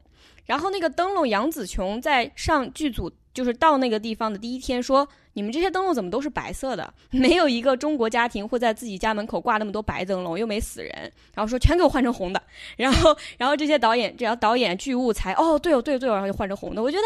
[0.45, 6.93] 然后那个灯笼，杨紫琼在上剧组，就是到那个地方的第一天说：“你们这些灯笼怎么都是白色的？
[7.11, 10.91] 没有一个中国家庭会在自己家门口挂那么多白灯笼，又没死人。”
[11.33, 12.43] 然后说全给我换成红的。
[12.75, 16.83] 然后，然后这些导演，只要导演剧务才哦，对哦，对哦对哦，然后就换成红的。
[16.83, 17.03] 我觉得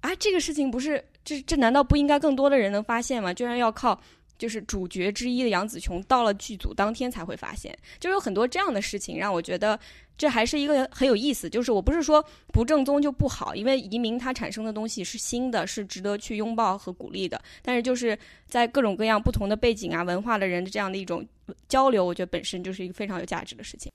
[0.00, 3.34] 啊，这个事情不是这这难道不应该更多的人能发现吗？
[3.34, 4.00] 居然要靠
[4.38, 9.78] 就是主角之一的杨紫琼到了剧组当天才会发现，就有很多这样的事情让我觉得。
[10.18, 17.40] 这还是一个很有意思，就是我不是说不正宗就不好，因为移民它产生的东西是新的，是值得去拥抱和鼓励的。
[17.62, 21.24] 但是就是在各种各样不同的背景啊、文化的人的这样的一种
[21.68, 23.90] 交流，我觉得本身就是一个非常有价值的事情。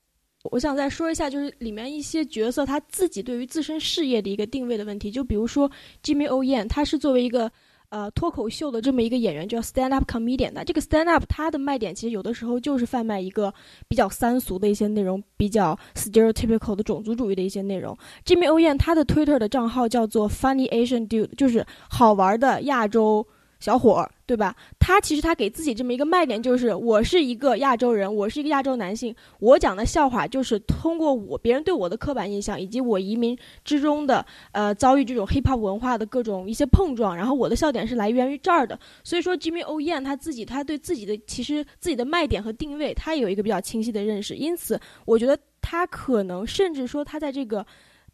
[0.52, 5.70] 我想再说一下，就是里面一些角色他自己对于自身事业的一个定位的问题，就比如说
[6.02, 7.52] Jimmy O Yan，他是作为一个。
[7.94, 13.54] 呃，脱口秀的这么一个演员叫 stand up comedian 那，这个 stand up 它的卖点其实有的时候就是贩卖一个
[13.88, 17.96] 比较三俗的一些内容，比较 stereotypical 的种族主义的一些内容。
[18.26, 23.28] Jimmy O Yan 他的 Twitter 的账号叫做 Funny Asian Dude，就是好玩的亚洲。
[23.64, 24.54] 小伙儿，对吧？
[24.78, 38.78] 他其实他给自己这么一个卖点，就是我是一个亚洲人，我是一个亚洲男性，我讲的笑话就是通过我别人对我的刻板印象，以及我移民之中的呃遭遇这种 hip hop 文化的各种一些碰撞，然后我的笑点是来源于这儿的。
[39.02, 47.66] 所以说，Jimmy O Yan 他自己他对自己的其实自己的卖点和定位，他有一个比较清晰的认识，因此我觉得他可能甚至说他在这个。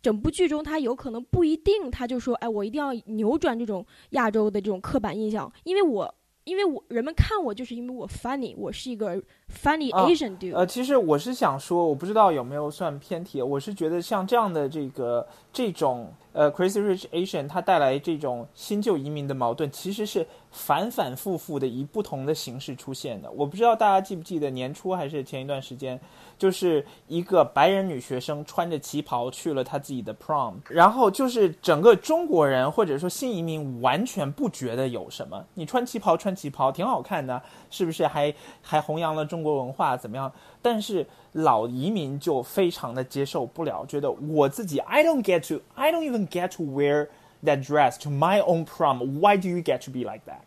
[0.01, 10.55] 整部剧中，他有可能不一定，他就说，哎，我一定要扭转这种亚洲的这种刻板印象，因为我，因为我人们看我就是因为我 funny，我是一个 funny Asian dude。
[10.55, 23.29] 呃，其实我是想说，我不知道有没有算偏题，我是觉得像这样的这个这种呃 crazy rich Asian，它带来这种新旧移民的矛盾，其实是反反复复的以不同的形式出现的。
[23.31, 25.99] 我不知道大家记不记得年初还是前一段时间。
[26.39, 38.07] 就是一个白人女学生穿着旗袍去了她自己的 prom，然后就是整个中国人或者说新移民完全不觉得有什么，你穿旗袍穿旗袍挺好看的，是不是？
[38.07, 40.31] 还还弘扬了中国文化怎么样？
[40.61, 47.07] 但是老移民就非常的接受不了，觉得我自己 I don't get to I don't even get to wear
[47.43, 49.19] that dress to my own prom.
[49.19, 50.41] Why do you get to be like that？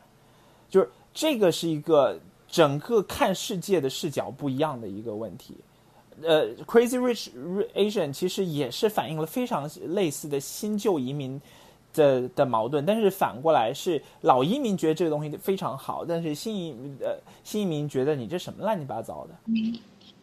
[0.68, 5.56] 就是这个是一个整个看世界的视角不一样的一个问题。
[6.22, 7.30] 呃，Crazy Rich
[7.74, 11.40] Asian 其实也是反映了非常类似的新旧移民
[11.94, 19.34] 的的矛盾，但是反过来是老移民觉得这个东西非常好，但是新移呃新移民觉得你这什么乱七八糟的。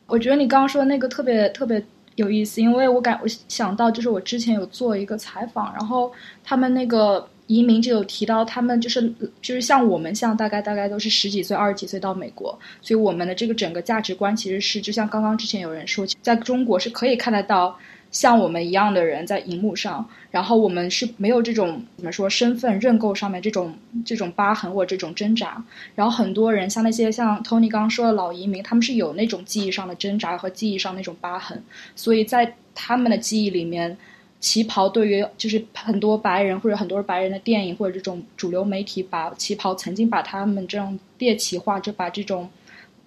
[0.09, 1.81] 我觉得你刚刚说的那个特别特别
[2.15, 6.11] 有意思，因为我感我想到就是我之前有做一个采访，然后
[6.43, 7.27] 他们那个。
[7.49, 17.75] 移民就有提到，他们就是就是像我们像大概大概都是十几岁、二十几岁到美国，所以我们的这个整个价值观其实是就像刚刚之前有人说，在中国是可以看得到
[18.11, 25.63] 像我们一样的人在荧幕上，然后我们是没有这种怎么说身份认购上面这种这种疤痕或这种挣扎。
[25.93, 31.61] 然后很多人像那些像 Tony 刚刚说的老移民，他们是有那种记忆上的挣扎和记忆上那种疤痕，
[31.95, 33.95] 所以在他们的记忆里面，
[34.39, 42.49] 旗袍对于就是很多白人或者很多白人的电影或者这种主流媒体把旗袍曾经把他们这种猎奇化，就把这种。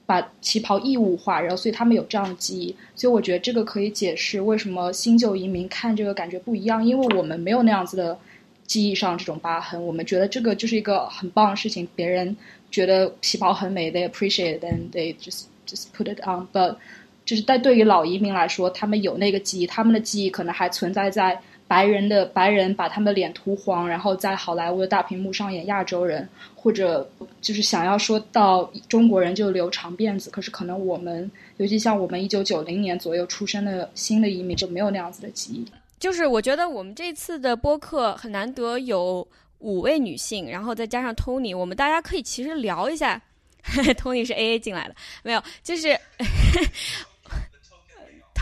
[0.05, 8.19] 把旗袍义务化，然后所以他们有这样的记忆，所以我觉得这个可以解释为什么新旧移民看这个感觉不一样，因为我们没有那样子的
[8.67, 12.37] 记忆上这种疤痕，我们觉得这个就是一个很棒的事情，别人
[12.71, 16.77] 觉得旗袍很美，they appreciate and they just just put it on，but
[17.25, 21.41] 就是在对于老移民来说，他们有那个记忆，他们的记忆可能还存在在。
[21.73, 27.11] 白人的白人把他们的脸涂黄，然后在好莱坞的大屏幕上演亚洲人，或者
[27.41, 30.29] 就是想要说到中国人就留长辫子。
[30.29, 35.65] 可是可能我们，尤其像我们一九九零年左右出生的新的移民，就没有那样子的记忆。
[35.99, 39.27] 就是我觉得我们这次的播客很难得有
[39.61, 43.19] 五位女性，然后再加上 Tony，我们大家可以其实聊一下。
[43.97, 45.99] Tony 是 AA 进来的，没有，就是。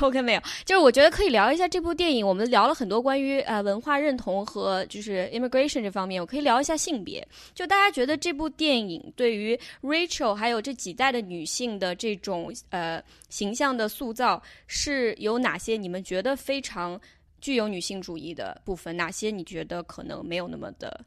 [0.00, 2.26] OK，没有，就是我觉得可以聊一下这部电影。
[2.26, 7.26] 我们聊了很多关于呃文化认同和就是 immigration 这方面，我可以聊一下性别。
[7.54, 15.76] 就大家觉得这部电影对于 Rachel 还有这几代的女性的这种呃形象的塑造是有哪些？
[15.76, 16.98] 你们觉得非常
[17.40, 18.96] 具有女性主义的部分？
[18.96, 21.04] 哪些你觉得可能没有那么的？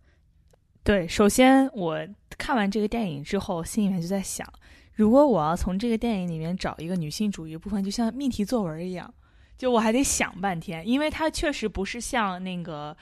[0.83, 1.97] 对，首先我
[2.37, 4.47] 看完这个电影之后，心里面就在想。
[4.93, 9.13] 如果我要从这个电影里面找一个女性主义部分，就像命题作文一样，
[9.57, 12.95] 就我还得想半天，因为它确实不是像那个。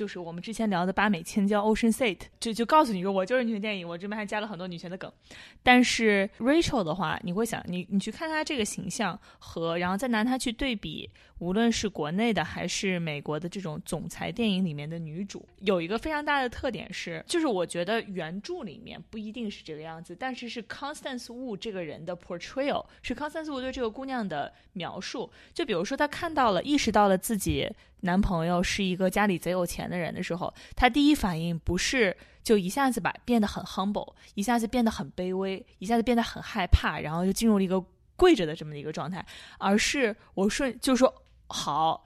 [0.00, 5.12] 就是我们之前聊的八美千娇 Ocean State，就就告诉你说我就是女权电影，我这边还加了很多女权的梗。
[5.62, 25.30] 但是 Rachel 的话，你会想你你去看她这个形象和，然后再拿她去对比，无论是国内的还是美国的这种总裁电影里面的女主，有一个非常大的特点是，就是我觉得原著里面不一定是这个样子，但是是 Constance Wu 这个人的 portrayal，是 Constance Wu 对这个姑娘的描述。
[25.52, 27.70] 就比如说她看到了，意识到了自己。
[28.02, 37.82] 男朋友是一个家里贼有钱的人的时候，他第一反应不是就一下子把变得很 humble，一下子变得很卑微，一下子变得很害怕，然后就进入了一个
[38.16, 39.24] 跪着的这么一个状态，
[39.58, 41.12] 而是我顺就说
[41.48, 42.04] 好，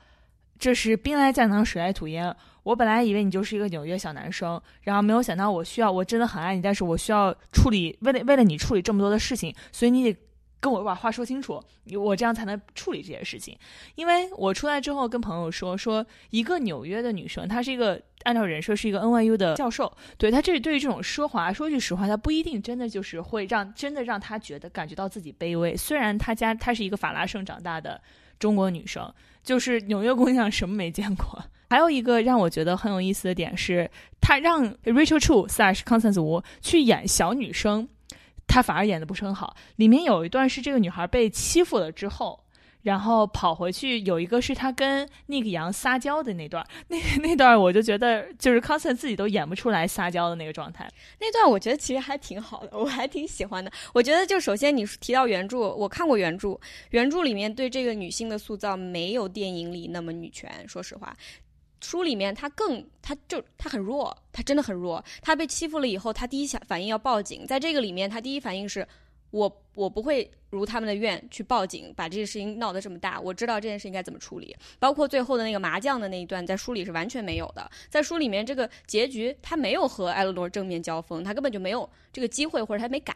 [0.59, 2.35] 这是兵来将挡，水来土掩。
[2.65, 10.19] 我本来以为你就是一个纽约小男生，然后没有想到我需要，我真的很爱你，但是我需要处理为了为了你处理这么多的事情，所以你得。
[10.65, 11.63] 跟我把话说清楚，
[11.95, 13.55] 我这样才能处理这些事情。
[13.97, 25.77] 因为我出来之后跟朋友说，说一个纽约的女生，她是一个按照人设是一个 NYU 的教授，对她这对于这种奢华，说句实话，她不一定真的就是会让真的让她觉得感觉到自己卑微。
[25.77, 28.01] 虽然她家她是一个法拉盛长大的
[28.39, 29.13] 中国女生，
[29.43, 31.45] 就是纽约姑娘什么没见过。
[31.69, 37.87] 还有一个让我觉得很有意思的点是，她让 Rachel Chu slash Constance Wu 去演小女生。
[38.47, 39.57] 他反而演的不是很好。
[39.77, 42.45] 里面有一段是这个女孩被欺负了之后，
[42.83, 46.65] 然后跑回去，有一个是她跟那个羊撒娇的那段。
[46.89, 50.87] 那那段我就觉得，就是康森自己都演不出来撒娇的那个状态。
[51.19, 53.73] 那段我觉得其实还挺好的，我还挺喜欢的。
[53.95, 60.51] 我觉得就首先你提到原著，我看过原著，原著里面对这个女性的塑造没有电影里那么女权。
[60.69, 61.17] 说实话。
[61.85, 65.05] 书里面他更，他就他很弱，他真的很弱。
[65.21, 67.47] 他被欺负了以后，他第一想反应要报警。
[67.47, 68.87] 在这个里面，他第一反应是，
[69.31, 73.21] 我我不会如他们的愿去报警，把这件事情闹得这么大。
[73.21, 74.57] 我知道这件事应该怎么处理。
[74.79, 77.71] 包括最后的那个麻将的那一段，在书里是完全没有的。
[77.91, 83.15] 在书里面，这个结局他没有和艾洛诺正面交锋，他根本就没有这个机会，或者他没敢。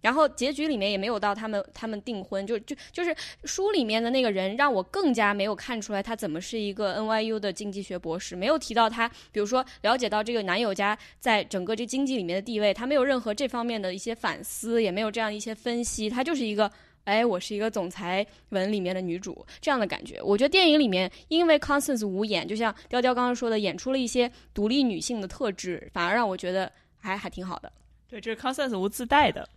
[0.00, 16.70] 然后结局里面也没有到他们他们订婚，就就就是书里面的那个人让我更加没有看出来他怎么是一个 NYU 的经济学博士，没有提到他，比如说了解到这个男友家在整个这经济里面的地位，他没有任何这方面的一些反思，也没有这样一些分析，他就是一个，
[17.04, 20.20] 哎，我是一个总裁文里面的女主这样的感觉。
[20.22, 27.72] 我觉得电影里面因为 Constance 无演，就像雕雕刚刚说的，演出了一些独立女性的特质，反而让我觉得还还挺好的。
[28.08, 29.48] 对，这是 Constance 无自带的。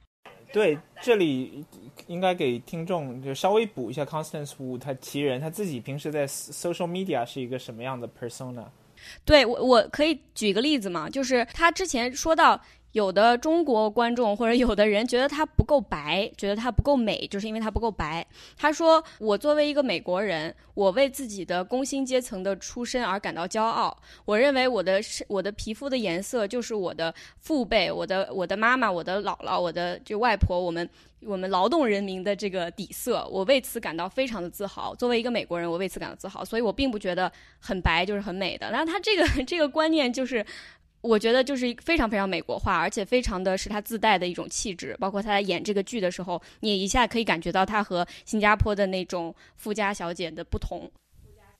[0.53, 1.65] 对，这里
[2.07, 8.65] 应该给听众就稍微补一下，Constance Wu 他其人他自己平时在 social media 是一个什么样的 persona？
[9.25, 12.59] 对我我可以举个例子嘛，就是他之前说到
[12.93, 18.25] 有的中国观众或者有的人觉得她不够白，觉得她不够美，就是因为她不够白。
[18.57, 23.95] 他说：“我作为一个美国人，我为自己的工薪阶层的出身而感到骄傲。
[24.25, 30.89] 我认为我的我的皮肤的颜色就是我的父辈、我的我的妈妈、我的姥姥、我的就外婆，我们
[31.21, 34.93] 我们劳动人民的这个底色，我为此感到非常的自豪。
[34.95, 36.43] 作为一个美国人，我为此感到自豪。
[36.43, 38.69] 所以我并不觉得很白就是很美的。
[38.71, 40.45] 那他这个 这个观念就是。”
[41.01, 44.95] 我觉得就是非常非常美国化，而且非常的是他自带的一种气质。
[44.99, 50.89] 包括他在演这个剧的时候，你一下可以感觉到他和新加坡的那种富家小姐的不同。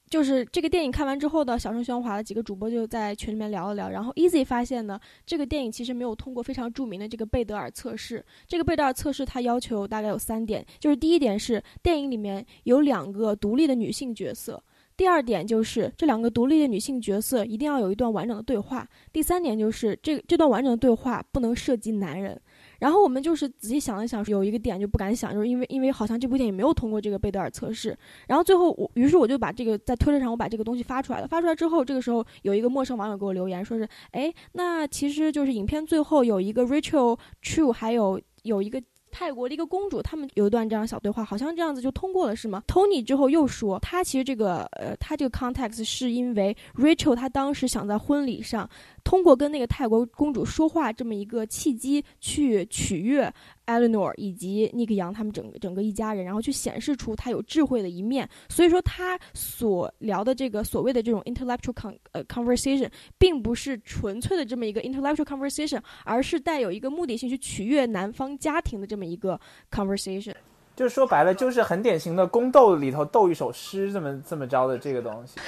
[0.10, 8.24] 就是这个电影看完之后的小声喧哗的几个主播就在群里面聊了聊，然后 Easy 发现呢，这个电影其实没有通过非常著名的这个贝德尔测试。
[8.46, 14.62] 这个贝德尔测试它要求大概有三点，就是第一点是电影里面有两个独立的女性角色。
[15.02, 18.88] 第二点就是这两个独立的女性角色一定要有一段完整的对话。
[19.12, 22.40] 第三点就是这这段完整的对话不能涉及男人。
[22.78, 27.98] 然后我们就是仔细想了想，有一个点就不敢想，就是因为因为好像这部电影没有通过这个贝德尔测试。
[28.28, 31.28] 然后最后我于是我就把这个在推特上我把这个东西发出来了。
[31.28, 38.80] 发出来之后，这个时候有一个陌生网友给我留言，说是哎，那其实就是影片最后有一个 Rachel True，还有有一个。
[39.12, 48.70] 泰国的一个公主，他们有一段这样小对话，好像这样子就通过了，是吗？Tony 之后又说，他其实这个呃，他这个 context 是因为 Rachel 他当时想在婚礼上。
[49.04, 53.34] 通过跟那个泰国公主说话这么一个契机，去取悦
[53.80, 58.28] Eleanor 以及 Nick 杨他们整个整个一家人，然后去显示出他有智慧的一面。
[58.50, 69.40] 所以说，他所聊的这个所谓的这种 intellectual con 呃 conversation，并不是纯粹的这么一个 intellectual conversation，而是带有一个目的性去取悦男方家庭的这么一个
[69.72, 70.34] conversation。
[70.76, 75.40] 就是说白了，就是很典型的宫斗里头斗一首诗，这么这么着的这个东西，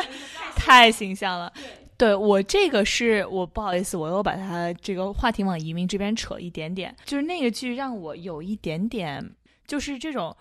[0.56, 1.52] 太形象了。
[2.00, 6.96] 对我这个是我不好意思，我又把它这个话题往移民这边扯一点点。
[7.04, 9.34] 就是那个剧让我有一点点，
[9.66, 10.34] 就是这种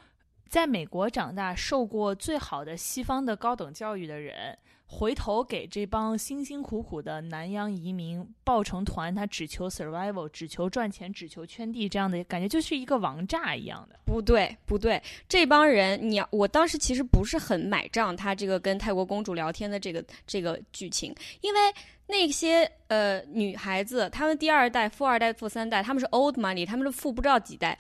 [0.47, 4.57] 在美国长大、受过最好的西方的高等教育的人。
[4.91, 13.99] 回头给这帮辛辛苦苦的南洋移民抱成团，他只求 survival，只求赚钱，只求圈地，这样的感觉就是一个王炸一样的。
[14.03, 21.59] 不对，不对，这帮人，你，我当时其实不是很买账，他这个跟泰国公主聊天的这个这个剧情，因为
[22.07, 27.77] 那些呃女孩子，她们第二代、富二代、富三代，他们是 old money，他们是富不知道几代。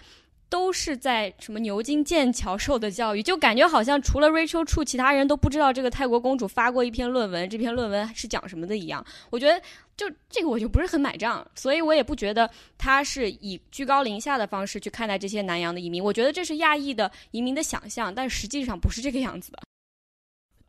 [0.49, 9.05] 都是在什么牛津、剑桥受的教育，就感觉好像除了 Rachel Chu，其他人都不知道这个泰国公主发过一篇论文，这篇论文是讲什么的一样。
[9.29, 9.61] 我觉得
[9.95, 16.03] 就这个我就不是很买账，所以我也不觉得他是以居高临下的方式去看待这些南洋的移民。
[16.03, 19.59] 我觉得这是亚裔的移民的想象，但实际上不是这个样子的。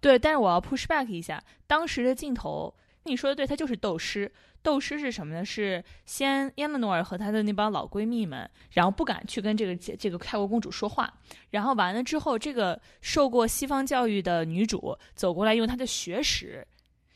[0.01, 2.75] 对，但是我要 push back 一下，当时的镜头，
[3.05, 4.31] 你说的对，他就是斗师。
[4.63, 5.43] 斗师是什么呢？
[5.43, 11.11] 是先 Eleanor 和她的那帮老闺蜜们，然后不敢去跟这个这个泰国公主说话，
[11.49, 16.63] 然后完了之后，这个受过西方教育的女主走过来，用她的学识，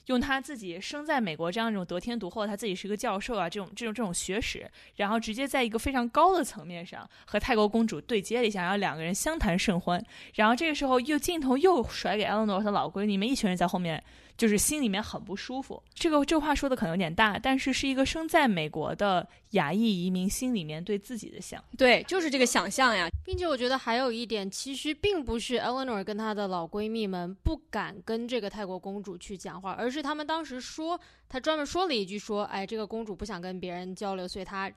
[0.07, 4.67] 用她自己生在美国这样一种得天独厚，她自己是一个教授啊，这种这种这种学识，
[4.97, 10.03] 然后直接在一个非常高的层面上和泰国公主对接了一下，然后两个人相谈甚欢，
[10.37, 14.03] 然后这个时候又镜头又甩给 Eleanor 和老闺蜜们，一群人在后面。
[14.37, 34.69] 就是心里面很不舒服，这个这话说的可能有点大，但是是一个生在美国的亚裔移民心里面对自己的想，对，就是这个想象呀，并且我觉得还有一点，其实并不是 Eleanor 跟她的老闺蜜们不敢跟这个泰国公主去讲话，而是他们当时说，她专门说了一句说，哎，这个公主不想跟别人交流，所以她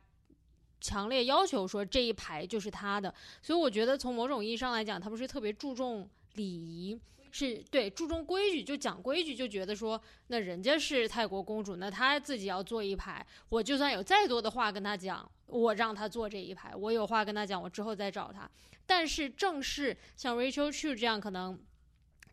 [0.80, 7.00] 强烈要求说这一排就是她的，所以我觉得从某种意义上来讲，他们是特别注重礼仪。
[7.32, 13.26] 是对注重规矩，就讲规矩，就觉得说，那人家是泰国公主，那她自己要坐一排。
[13.50, 16.74] 我就算有再多的话跟她讲，我让她坐这一排。
[16.76, 18.50] 我有话跟她讲，我之后再找她。
[18.86, 21.60] 但是正是像 Rachel Chu 这样，可能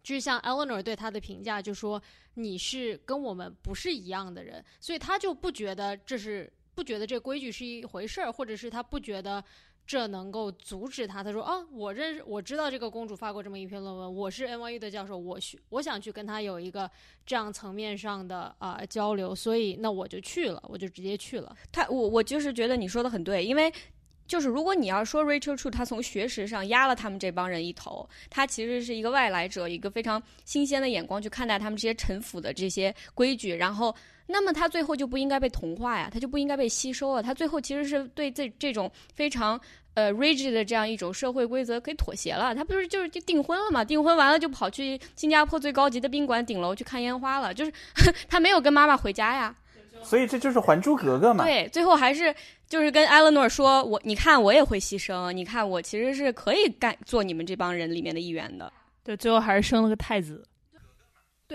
[0.03, 2.03] 就像 Eleanor 对她的评价，就说
[2.35, 9.45] 你是跟我们不是一样的人，所以她就不觉得这是不觉得这规矩是一回事儿，或者是她不觉得。
[9.87, 11.23] 这能够阻止他？
[11.23, 14.15] 他说：“啊，我认识，我知道这个公主发过这么一篇论文。
[14.15, 16.91] 我是 NYU 的教授，我去，我想去跟他有一个
[17.27, 21.57] 这样层面上的啊交流，所以那我就去了，我就直接去了。
[21.71, 23.71] 他，我，我就是觉得你说的很对，因为
[24.27, 33.95] 就是如果你要说 Rachel Chu，他从学识上压了他们这帮人一头，他其实是一个外来者，一个非常新鲜的眼光去看待他们这些陈腐的这些规矩，然后。”
[34.27, 37.21] 那么他最后就不应该被同化呀，他就不应该被吸收啊。
[37.21, 39.61] 他最后其实是对这这种非常
[39.93, 42.55] 呃 rigid 的这样一种社会规则给妥协了。
[42.55, 43.85] 他不是就是就订婚了嘛？
[43.85, 47.53] 订婚完了就跑去新加坡最高级的宾馆顶楼去看烟花了。
[47.53, 47.73] 就是
[48.27, 49.55] 他没有跟妈妈回家呀。
[50.03, 51.45] 所以这就是《还珠格格》嘛。
[51.45, 52.35] 对，最后还是
[52.69, 58.73] 就是跟艾伦诺说：“我你看我也会牺牲，你看我其实是可以干做你们这帮人里面的一员的。”
[59.05, 60.43] 对，最后还是生了个太子。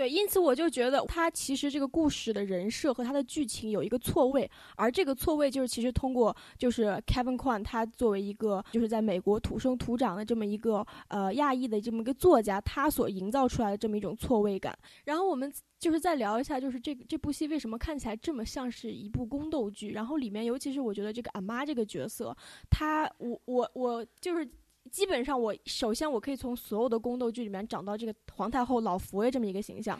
[0.00, 14.74] 对，因此我就觉得他其实这个故事的人设和他的剧情有一个错位，而这个错位就是其实通过就是 Kevin Kwan 他作为一个就是在美国土生土长的这么一个呃亚裔的这么一个作家，他所营造出来的这么一种错位感。
[15.04, 19.90] 然后我们就是再聊一下，就是这这部戏为什么看起来这么像是一部宫斗剧？
[19.90, 22.34] 然后里面尤其是我觉得这个俺妈这个角色，
[22.70, 24.48] 她我我我就是。
[24.90, 29.98] 基本上，我首先我可以从所有的宫斗剧里面找到这个皇太后老佛爷这么一个形象，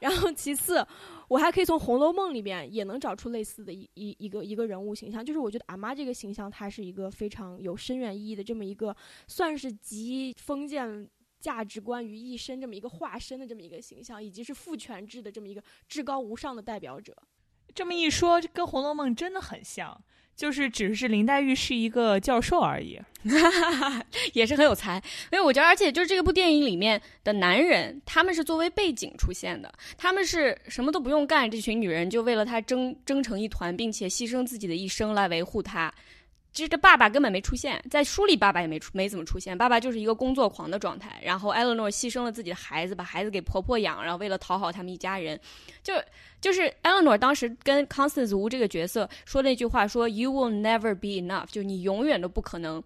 [0.00, 0.84] 然后其次，
[1.28, 5.24] 我还可以从《红楼梦》里面也能找出类似的一一一个一个人物形象。
[5.24, 8.96] 就是我觉得阿妈这个形象，她是一个非常有深远意义的这么一个，
[9.28, 11.08] 算是集封建
[11.38, 17.14] 价值观于一身这么一个化身的这么一个形象，以及是父权制的这么一个至高无上的代表者。
[17.74, 20.02] 这么一说，跟《红楼梦》真的很像。
[20.34, 22.98] 就是只是林黛玉是一个教授而已，
[24.32, 24.96] 也是很有才。
[25.30, 35.92] 因为我觉得，而且就是这部电影里面的男人，他们是作为背景出现的，他们是什么都不用干，这群女人就为了他争争成一团，并且牺牲自己的一生来维护他。
[36.52, 39.56] 其实这爸爸根本没出现在书里，爸爸也没出没怎么出现。
[39.56, 41.18] 爸爸就是一个工作狂的状态。
[41.22, 45.40] 然后艾勒诺牺牲了自己的孩子，把孩子给婆婆养，然后为了讨好他们一家人，
[45.82, 45.94] 就
[46.40, 52.82] 就是艾勒诺当时跟 Constance Wu 这个角色说那句话，说 You will never be enough，就你永远都不可能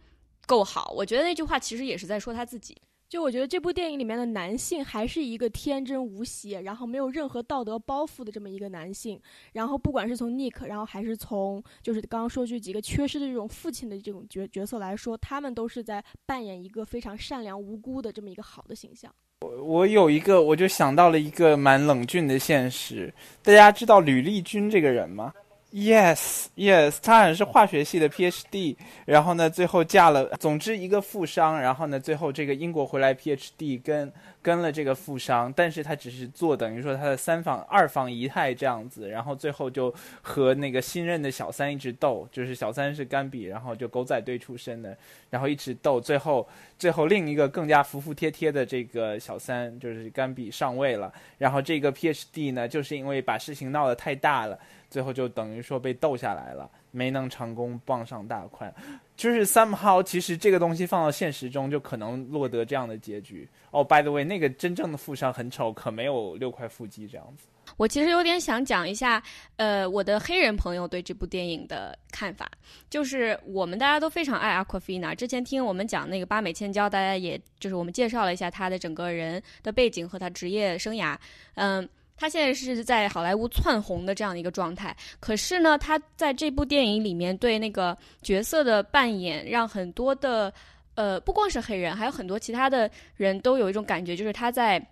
[0.46, 0.92] 够好。
[0.96, 2.76] 我觉得那句话其实也是在说他自己。
[3.08, 9.20] 就我觉得这部电影里面的男性还是一个天真无邪，然后没有任何道德包袱的这么一个男性。
[9.52, 19.14] 然后不管是从 Nick，然后还是从就是刚刚说句几个缺失的这种父亲的这种角角色来说，他们都是在扮演一个非常善良无辜的这么一个好的形象。
[19.42, 23.14] 我我有一个，我就想到了一个蛮冷峻的现实。
[23.42, 25.32] 大家知道吕丽君这个人吗
[25.72, 34.10] ？Yes, yes，他好像是化学系的 PhD，然后呢，最后嫁了，总之一个富商，然后呢，最后这个英国回来 PhD 跟
[34.40, 39.92] 跟了这个富商，但是他只是做等于说他的三房二房姨太这样子，然后最后就
[40.22, 44.96] 和那个新任的小三一直斗，就是小三是甘比，然后就狗仔队出身的，
[45.28, 46.48] 然后一直斗，最后
[46.78, 54.58] 最后另一个更加服服帖帖的这个小三就是甘比上位了，然后这个 PhD 呢，就是因为把事情闹得太大了。
[54.96, 58.74] 最后就等于说被斗下来了，没能成功傍上大款，
[59.14, 63.46] 就是 somehow 其实这个东西放到现实中就可能落得这样的结局。
[63.72, 67.46] 哦，by the way，那个真正的富商很丑，可没有六块腹肌这样子。
[67.76, 69.22] 我其实有点想讲一下，
[69.56, 72.50] 呃，我的黑人朋友对这部电影的看法，
[72.88, 75.14] 就是我们大家都非常爱阿奎菲娜。
[75.14, 81.14] 之前听我们讲那个八美千娇，大家也就是我们介绍了一下他的整个人的背景和他职业生涯，
[81.56, 81.86] 嗯。
[82.16, 90.52] 他现在是在好莱坞窜红的这样的一个状态，可是呢，他在这部电影里面对那个角色的扮演，让很多的
[90.94, 94.84] 呃，不光是黑人，还有很多其他的人都有一种感觉，就是他在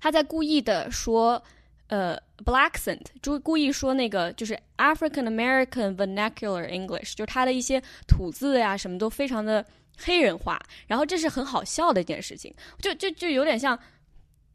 [0.00, 1.40] 他在故意的说
[1.86, 9.64] 呃，black accent，就故意说那个就是 African American vernacular English，就是他的一些吐字呀什么都非常的
[9.96, 13.78] 黑人化，然后这是很好笑的一件事情，就就就有点像。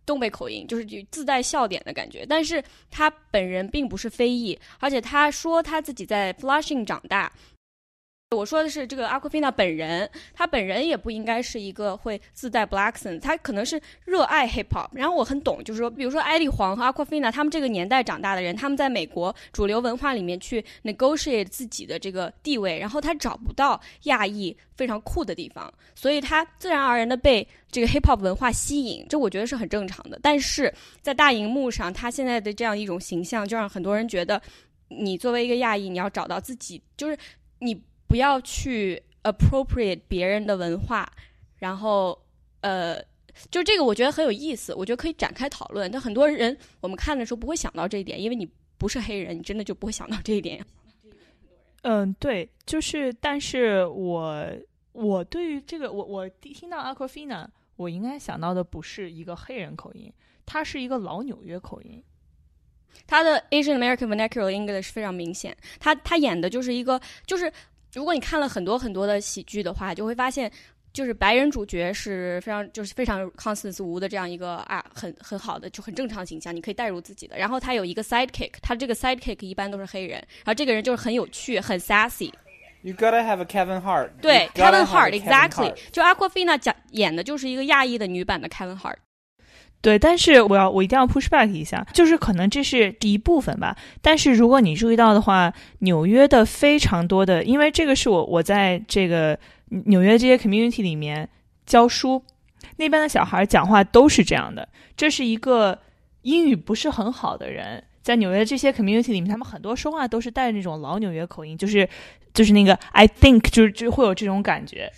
[0.05, 7.31] 东北口音就是自带笑点的感觉，但是他本人并不是非裔，而且他说他自己在 Flushing 长大。
[8.31, 14.89] 我说的是这个阿库菲娜本人，他本人也不应该是一个会自带 black accent，他可能是热爱 hip hop。
[14.93, 30.19] 然后我很懂，就是说，比如说艾丽黄和阿库菲娜他们这个年代长大的人，他们在美国主流文化里面去 negotiate 自己的这个地位，然后他找不到亚裔非常酷的地方，所以他自然而然的被这个 hip hop 文化吸引，这我觉得是很正常的。
[30.21, 34.41] 但是在大荧幕上，他现在的这样一种形象，就让很多人觉得，
[34.89, 37.17] 你作为一个亚裔，你要找到自己，就是
[37.59, 37.79] 你。
[38.07, 41.11] 不要去 appropriate 别人的文化，
[41.57, 42.17] 然后
[42.61, 43.01] 呃，
[43.49, 45.91] 就这个我觉得很有意思，我觉得可以展开讨论。
[45.91, 48.47] 但很多人我们看的时候不会想到这一点，因为你
[48.77, 50.63] 不是黑人，你真的就不会想到这一点。
[51.81, 54.47] 嗯，对，就是，但是我
[54.91, 60.13] 我对于这个，我我听到 Aquafina，我应该想到的不是一个黑人口音，
[60.45, 62.03] 它是一个老纽约口音。
[63.07, 67.51] 他的 Asian American vernacular English 非常明显，他他演的就是一个就是。
[67.95, 70.51] 如果你看了很多很多的喜剧的话，就会发现，
[70.91, 77.37] 就是白人主角是非常就是非常 Constance Wu 的这样一个啊，很很好的就很正常形象，你可以带入自己的。
[77.37, 82.31] 然后他有一个 sidekick，他这个 sidekick 一般都是黑人，然后这个人就是很有趣，很 sassy。
[82.81, 84.09] You gotta have a Kevin Hart。
[84.21, 85.73] 对，Kevin Hart，exactly。
[85.91, 88.97] 就 Aquafina 讲演的就是一个亚裔的女版的 Kevin Hart。
[89.85, 93.77] 对，但是我要我一定要 push back 一下，就是可能这是第一部分吧。
[94.01, 99.37] 但是如果你注意到的话，纽约的非常多的，因为这个是我我在这个
[99.85, 101.29] 纽约这些 community 里面
[101.67, 102.19] 教书，
[102.77, 104.67] 那边的小孩讲话都是这样的。
[104.97, 105.77] 这是一个
[106.23, 111.87] 英语不是很好的人，在纽约这些 community 里面，他们很多说话都是带那种老纽约口音，就是
[112.33, 114.91] 就是那个 I think 就是就会有这种感觉。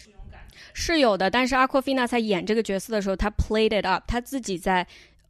[0.79, 4.85] 是有的，但是阿库菲娜在演这个角色的时候，他 played it up，他自己在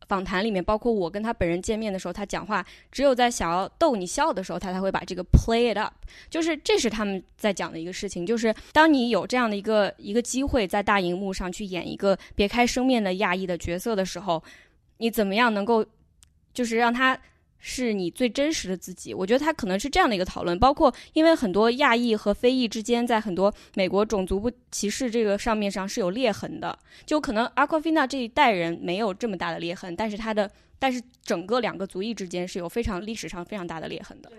[0.10, 5.94] 访谈里面，包括我跟他本人见面的时候，他讲话只有在想要逗你笑的时候，他才会把这个 play it up，
[6.30, 14.44] 就是这是他们在讲的一个事情，就是当你有这样的一个一个机会在大荧幕上去演一个别开生面的亚裔的角色的时候，
[14.98, 15.86] 你怎么样能够
[16.54, 17.18] 就是让他。
[17.60, 30.50] 是你最真实的自己，我觉得他可能是这样的一个讨论，包括因为很多亚裔和非裔之间在很多美国种族不歧视这个上面上是有裂痕的，就可能阿库菲娜这一代人没有这么大的裂痕，但是他的
[30.80, 34.32] 但是整个两个族裔之间是有非常历史上非常大的裂痕的。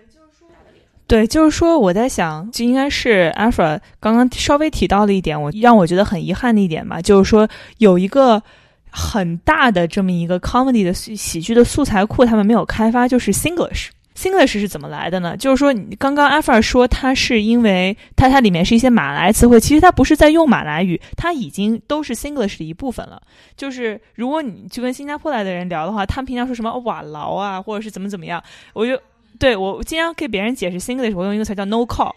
[1.05, 8.41] 对，就是说我在想，就应该是 Afra 刚刚稍微提到了一点，我让我觉得很遗憾的一点吧，就是说有一个。
[8.89, 13.89] 很大的这么一个 comedy 的喜剧的素材库，他们没有开发，就是 Singlish。
[14.15, 15.37] Singlish 是怎么来的呢？
[15.37, 23.21] 就是说，你刚刚 a f a 说它是因为它它里面是一些马来词汇，其实它不是在用马来语，它已经都是 Singlish 的一部分了。
[23.55, 28.99] 就是如果你去跟新加坡来的人聊的话，他们平常说什么瓦劳啊，或者是怎么怎么样，我就
[29.39, 32.11] 对我经常给别人解释 Singlish，我用一个词叫 No call，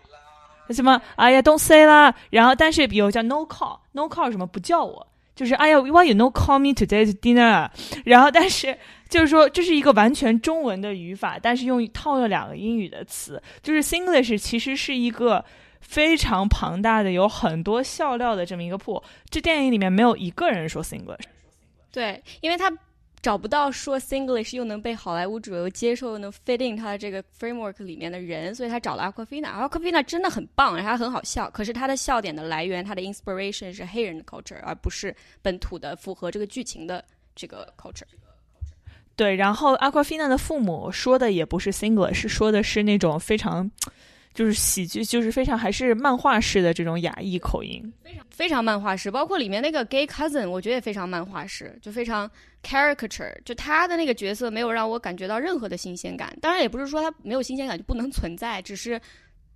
[0.70, 5.06] 什么哎呀 Don't say 啦，然后但是比如叫 No call，No call 什么不叫我。
[5.34, 7.70] 就是哎呀，Why you no call me today's dinner？
[8.04, 8.76] 然后，但是
[9.08, 13.42] 就是说，这是一个完全中文的语法，但是用套了两个英语的词。
[13.62, 15.44] 就是 Singlish 其实是一个
[15.80, 19.02] 非常庞大的、有很多笑料的这么一个铺。
[19.30, 21.24] 这电影里面没有一个人说 Singlish。
[21.90, 22.70] 对，因为他。
[23.22, 29.46] 找不到说 Singlish 又能被好莱坞主流接受、又能 fit in 他的这个 framework 里面的人，所以他找了 Aquafina。
[29.46, 31.48] Aquafina 真的很棒，然后很好笑。
[31.50, 37.04] 可是他的笑点的来源，他的 inspiration 是黑人的 culture，而不是本土的符合这个剧情的
[37.36, 38.02] 这个 culture。
[39.14, 43.70] 对，然后 Aquafina 的父母说的也不是 Singlish，说的是那种非常。
[44.34, 49.10] 就是喜剧，就是非常还是漫画式的这种亚裔口音，非常非常漫画式。
[49.10, 52.30] 包括里面那个 gay cousin，我觉得也非常漫画式，就非常
[52.62, 53.34] caricature。
[53.44, 56.36] 就他的那个角色没有让我感觉到任何的新鲜感。
[56.40, 59.00] 当然，也不是说他没有新鲜感就不能存在，只是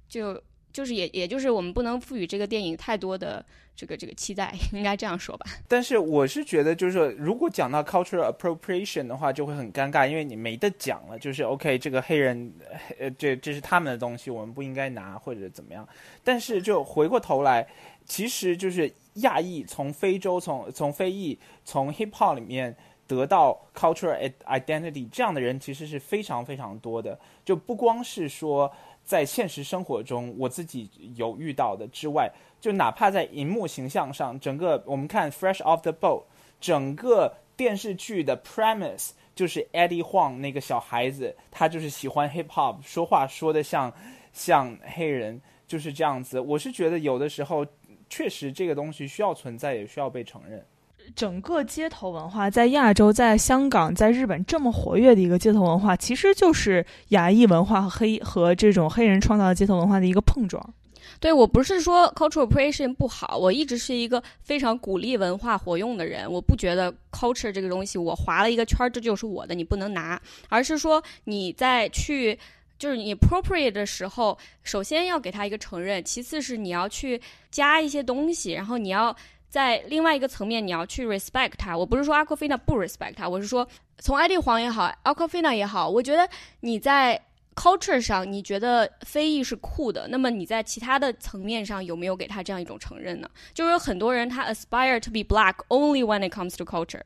[0.08, 0.40] 就
[0.72, 3.44] 就是也也就是我们不能赋予这个电影太多的。
[3.78, 11.18] 这个这个期待应该这样说吧， 但是我是觉得，就是说，如果讲到 cultural appropriation 的话，就会很尴尬，因为你没得讲了。
[11.18, 12.50] 就是 OK，这个黑人，
[12.98, 15.86] 呃，这这是他们的东西，我们不应该拿或者怎么样。
[16.24, 17.68] 但是就回过头来，
[18.06, 22.74] 其实就是亚裔从非洲、从从非裔、从 hip hop 里面
[23.06, 27.18] 得到 cultural identity 这样的人，其实是非常非常多的。
[27.44, 28.70] 就不光是说
[29.04, 32.30] 在现实生活中我自己有遇到的之外。
[32.58, 36.22] 就哪怕在荧幕形象上，整个我们看《Fresh Off the Boat》，
[36.58, 43.92] 整个电视剧的 premise 就是 Eddie Huang 那个小孩子，他就是喜欢 hip hop，说话说的像
[44.32, 46.40] 像黑人，就是这样子。
[46.40, 47.64] 我是觉得有的时候
[48.08, 50.66] 确实这个东西需要存在，也需要被承认。
[51.14, 60.74] 整个街头文化在亚洲、在香港、在日本这么活跃的一个街头文化，其实就是亚裔文化和黑和这种黑人创造的街头文化的一个碰撞。
[61.18, 66.30] 对我不是说 cultural appropriation 不好，我一直是一个非常鼓励文化活用的人。
[66.30, 70.20] 我不觉得 culture 这个东西我划了一个圈这就是我的，你不能拿。
[70.48, 72.38] 而是说你在去
[72.78, 77.18] 就是你 appropriate 的时候，首先要给他一个承认，其次是你要去
[77.50, 79.16] 加一些东西，然后你要
[79.48, 81.76] 在另外一个层面你要去 respect 他。
[81.76, 83.66] 我不是说 Aquafina 不 respect 他，我是说
[83.98, 86.28] 从艾迪黄也好，Aquafina 也好，我觉得
[86.60, 87.22] 你在。
[87.58, 93.30] culture 上，你觉得非裔是酷的，那么你在其他的层面上有没有给他这样一种承认呢？
[93.54, 97.00] 就是有很多人他 aspire to be black only when it comes to culture，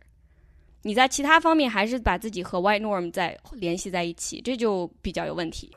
[0.82, 5.70] 你在其他方面还是把自己和 white norm 在联系在一起，这就比较有问题。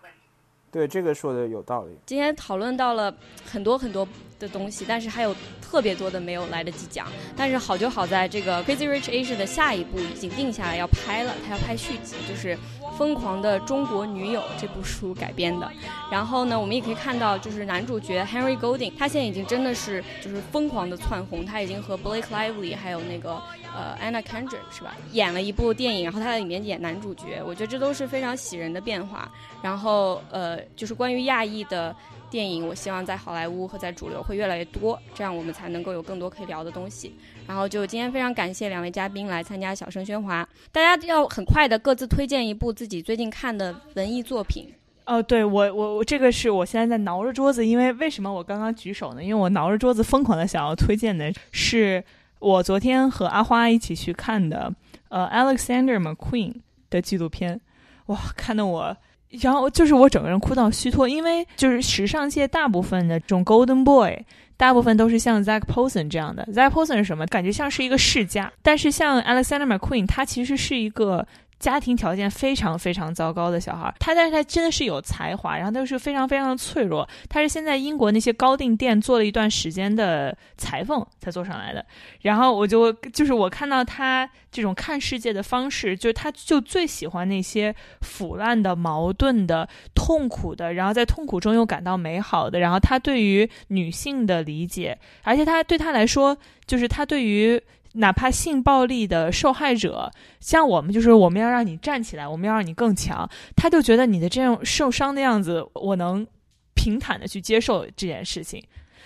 [0.74, 1.91] 对，这个说的有道理。
[2.07, 3.15] 今天讨论到了
[3.45, 4.05] 很多很多
[4.39, 7.07] 的东西，但是还有特别多的没有来得及讲。
[7.38, 12.55] 但是好就好在这个 Crazy Rich Asia 的下一部已经定下来要拍了，他要拍续集，就是。
[12.98, 15.72] 《疯狂的中国女友》这部书改编的，
[16.12, 23.41] 然后呢，我们也可以看到，就是男主角 Henry Golding，他现在已经真的是就是疯狂的窜红，他已经和 Blake Lively 还有那个
[23.76, 29.32] 呃 Anna Kendrick 是吧，演了一部电影，然后他在里面演男主角，我觉得这都是非常喜人的变化。
[29.62, 31.96] 然后呃，就是关于亚裔的。
[32.30, 37.14] 电影，我希望在好莱坞和在主流会越来越多，这样我们才能够有更多可以聊的东西。
[37.48, 44.68] 然后就今天非常感谢两位嘉宾来参加小声喧哗，大家要很快的各自推荐一部自己最近看的文艺作品。
[45.06, 49.22] 哦，对我我我这个是我现在在挠着桌子，因为为什么我刚刚举手呢？
[49.22, 52.02] 因为我挠着桌子疯狂的想要推荐的是
[52.39, 54.74] 我昨天和阿花一起去看的，
[55.10, 56.54] 呃，Alexander McQueen
[56.89, 57.60] 的纪录片，
[58.06, 58.96] 哇，看得我，
[59.41, 64.24] 然后就是我整个人哭到虚脱，因为就是时尚界大部分的这种 Golden Boy。
[64.58, 67.26] 大部分都是像 Zack poson 这样的，Zack poson 是什么？
[67.28, 71.28] 感觉像是一个世家，但是像 Alexander McQueen，他其实是一个。
[71.64, 77.07] 家庭条件非常非常糟糕的小孩，他但是他真的是有才华，然后他又是非常非常的脆弱。
[77.30, 81.86] 他是现在英国那些高定店做了一段时间的裁缝才做上来的。
[82.24, 92.59] 然后我就就是我看到他这种看世界的方式，就是他就最喜欢那些腐烂的、矛盾的、痛苦的，然后在痛苦中又感到美好的。
[92.59, 97.64] 然后他对于女性的理解，而且他对他来说，就是他对于。
[97.94, 103.30] 哪怕性暴力的受害者，像我们，就是我们要让你站起来，我们要让你更强。
[103.56, 106.26] 他就觉得你的这样受伤的样子，我能
[106.74, 108.64] 平坦的去接受这件事情。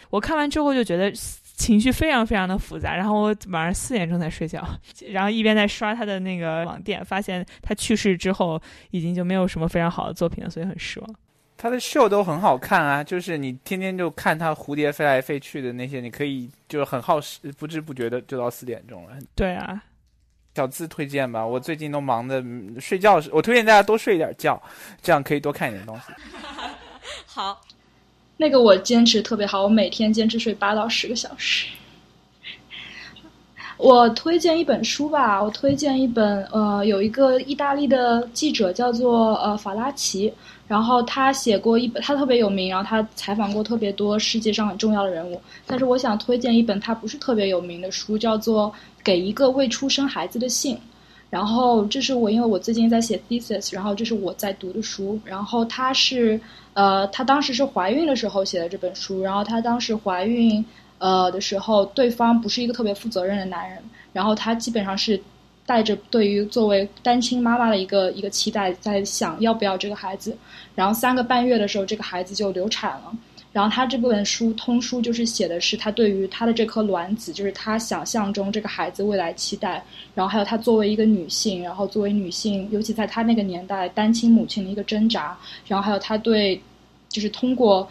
[0.09, 4.65] 我看完之后就觉得情绪非常非常的复杂，然后我晚上四点钟才睡觉，
[5.11, 8.61] 然后一边在刷他的那个网店，发现他去世之后
[8.91, 11.15] 已经就没有什么非常好的作品了，所以很失望。
[11.57, 19.17] 他的秀都很好看啊，就是你天天就看他蝴蝶飞来飞去的那些，你可以就是很耗时，不知不觉的就到四点钟了。
[19.35, 19.81] 对啊，
[20.55, 22.43] 小资推荐吧，我最近都忙的
[22.79, 24.61] 睡觉时，我推荐大家多睡一点觉，
[25.01, 26.03] 这样可以多看一点东西。
[27.25, 27.59] 好，
[28.37, 31.67] 那个我坚持特别好，我每天坚持睡八到十个小时。
[33.77, 40.33] 我推荐一本书吧，我推荐一本呃，有一个意大利的记者叫做呃法拉奇，
[40.67, 45.39] 然后他写过一本，他特别有名，然后他采访过特别多世界上很重要的人物。
[45.67, 48.67] 但是我想推荐一本他不是特别有名的书，叫做
[49.03, 50.75] 《给一个未出生孩子的信》。
[51.29, 55.19] 然后这是我因为我最近在写 thesis，然后这是我在读的书。
[55.23, 56.39] 然后他是
[56.73, 60.65] 呃，他当时是怀孕的时候写的这本书，然后他当时怀孕。
[60.99, 63.77] 呃的时候，对方不是一个特别负责任的男人，
[64.13, 65.21] 然后他基本上是
[65.65, 70.35] 带着对于作为单亲妈妈的一个一个期待，在想要不要这个孩子，
[70.75, 73.13] 然后三个半月的时候，这个孩子就流产了，
[73.51, 79.83] 然后他这本书通书就是写的是他对于他的这颗卵子，就是他想象中这个孩子未来期待，
[80.15, 85.37] 然后还有他作为一个女性，然后作为女性，尤其在他那个年代单亲母亲的一个挣扎，
[85.67, 86.59] 然后还有他对，
[87.09, 87.87] 就是通过。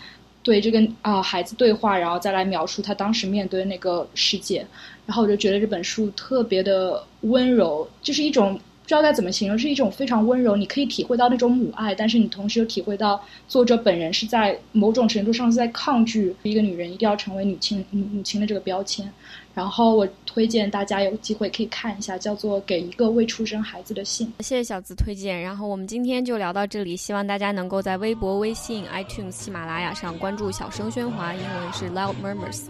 [0.46, 4.64] 对这个啊孩子对话，然后再来描述他当时面对那个世界，
[5.04, 19.12] 然后我就觉得这本书特别的温柔，就是一种不知道该怎么形容，是一种非常温柔，你可以体会到那种母爱，但是你同时又体会到作者本人是在某种程度上是在抗拒一个女人一定要成为女亲母母亲的这个标签。
[19.56, 24.30] 然后我推荐大家有机会可以看一下，叫做《给一个未出生孩子的信》。
[24.42, 25.40] 谢谢小资推荐。
[25.40, 32.64] 然后我们今天就聊到这里，希望大家能够在微博、微信、iTunes、喜马拉雅上关注“小声喧哗”，英文是 Loud Murmurs。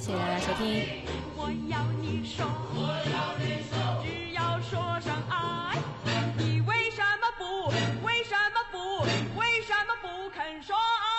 [0.00, 0.82] 谢谢大家收听。
[1.36, 5.76] 我要你说，我要你说，只要说声爱，
[6.38, 7.68] 你为什么不，
[8.06, 8.78] 为什么不，
[9.38, 11.11] 为什么不肯说爱？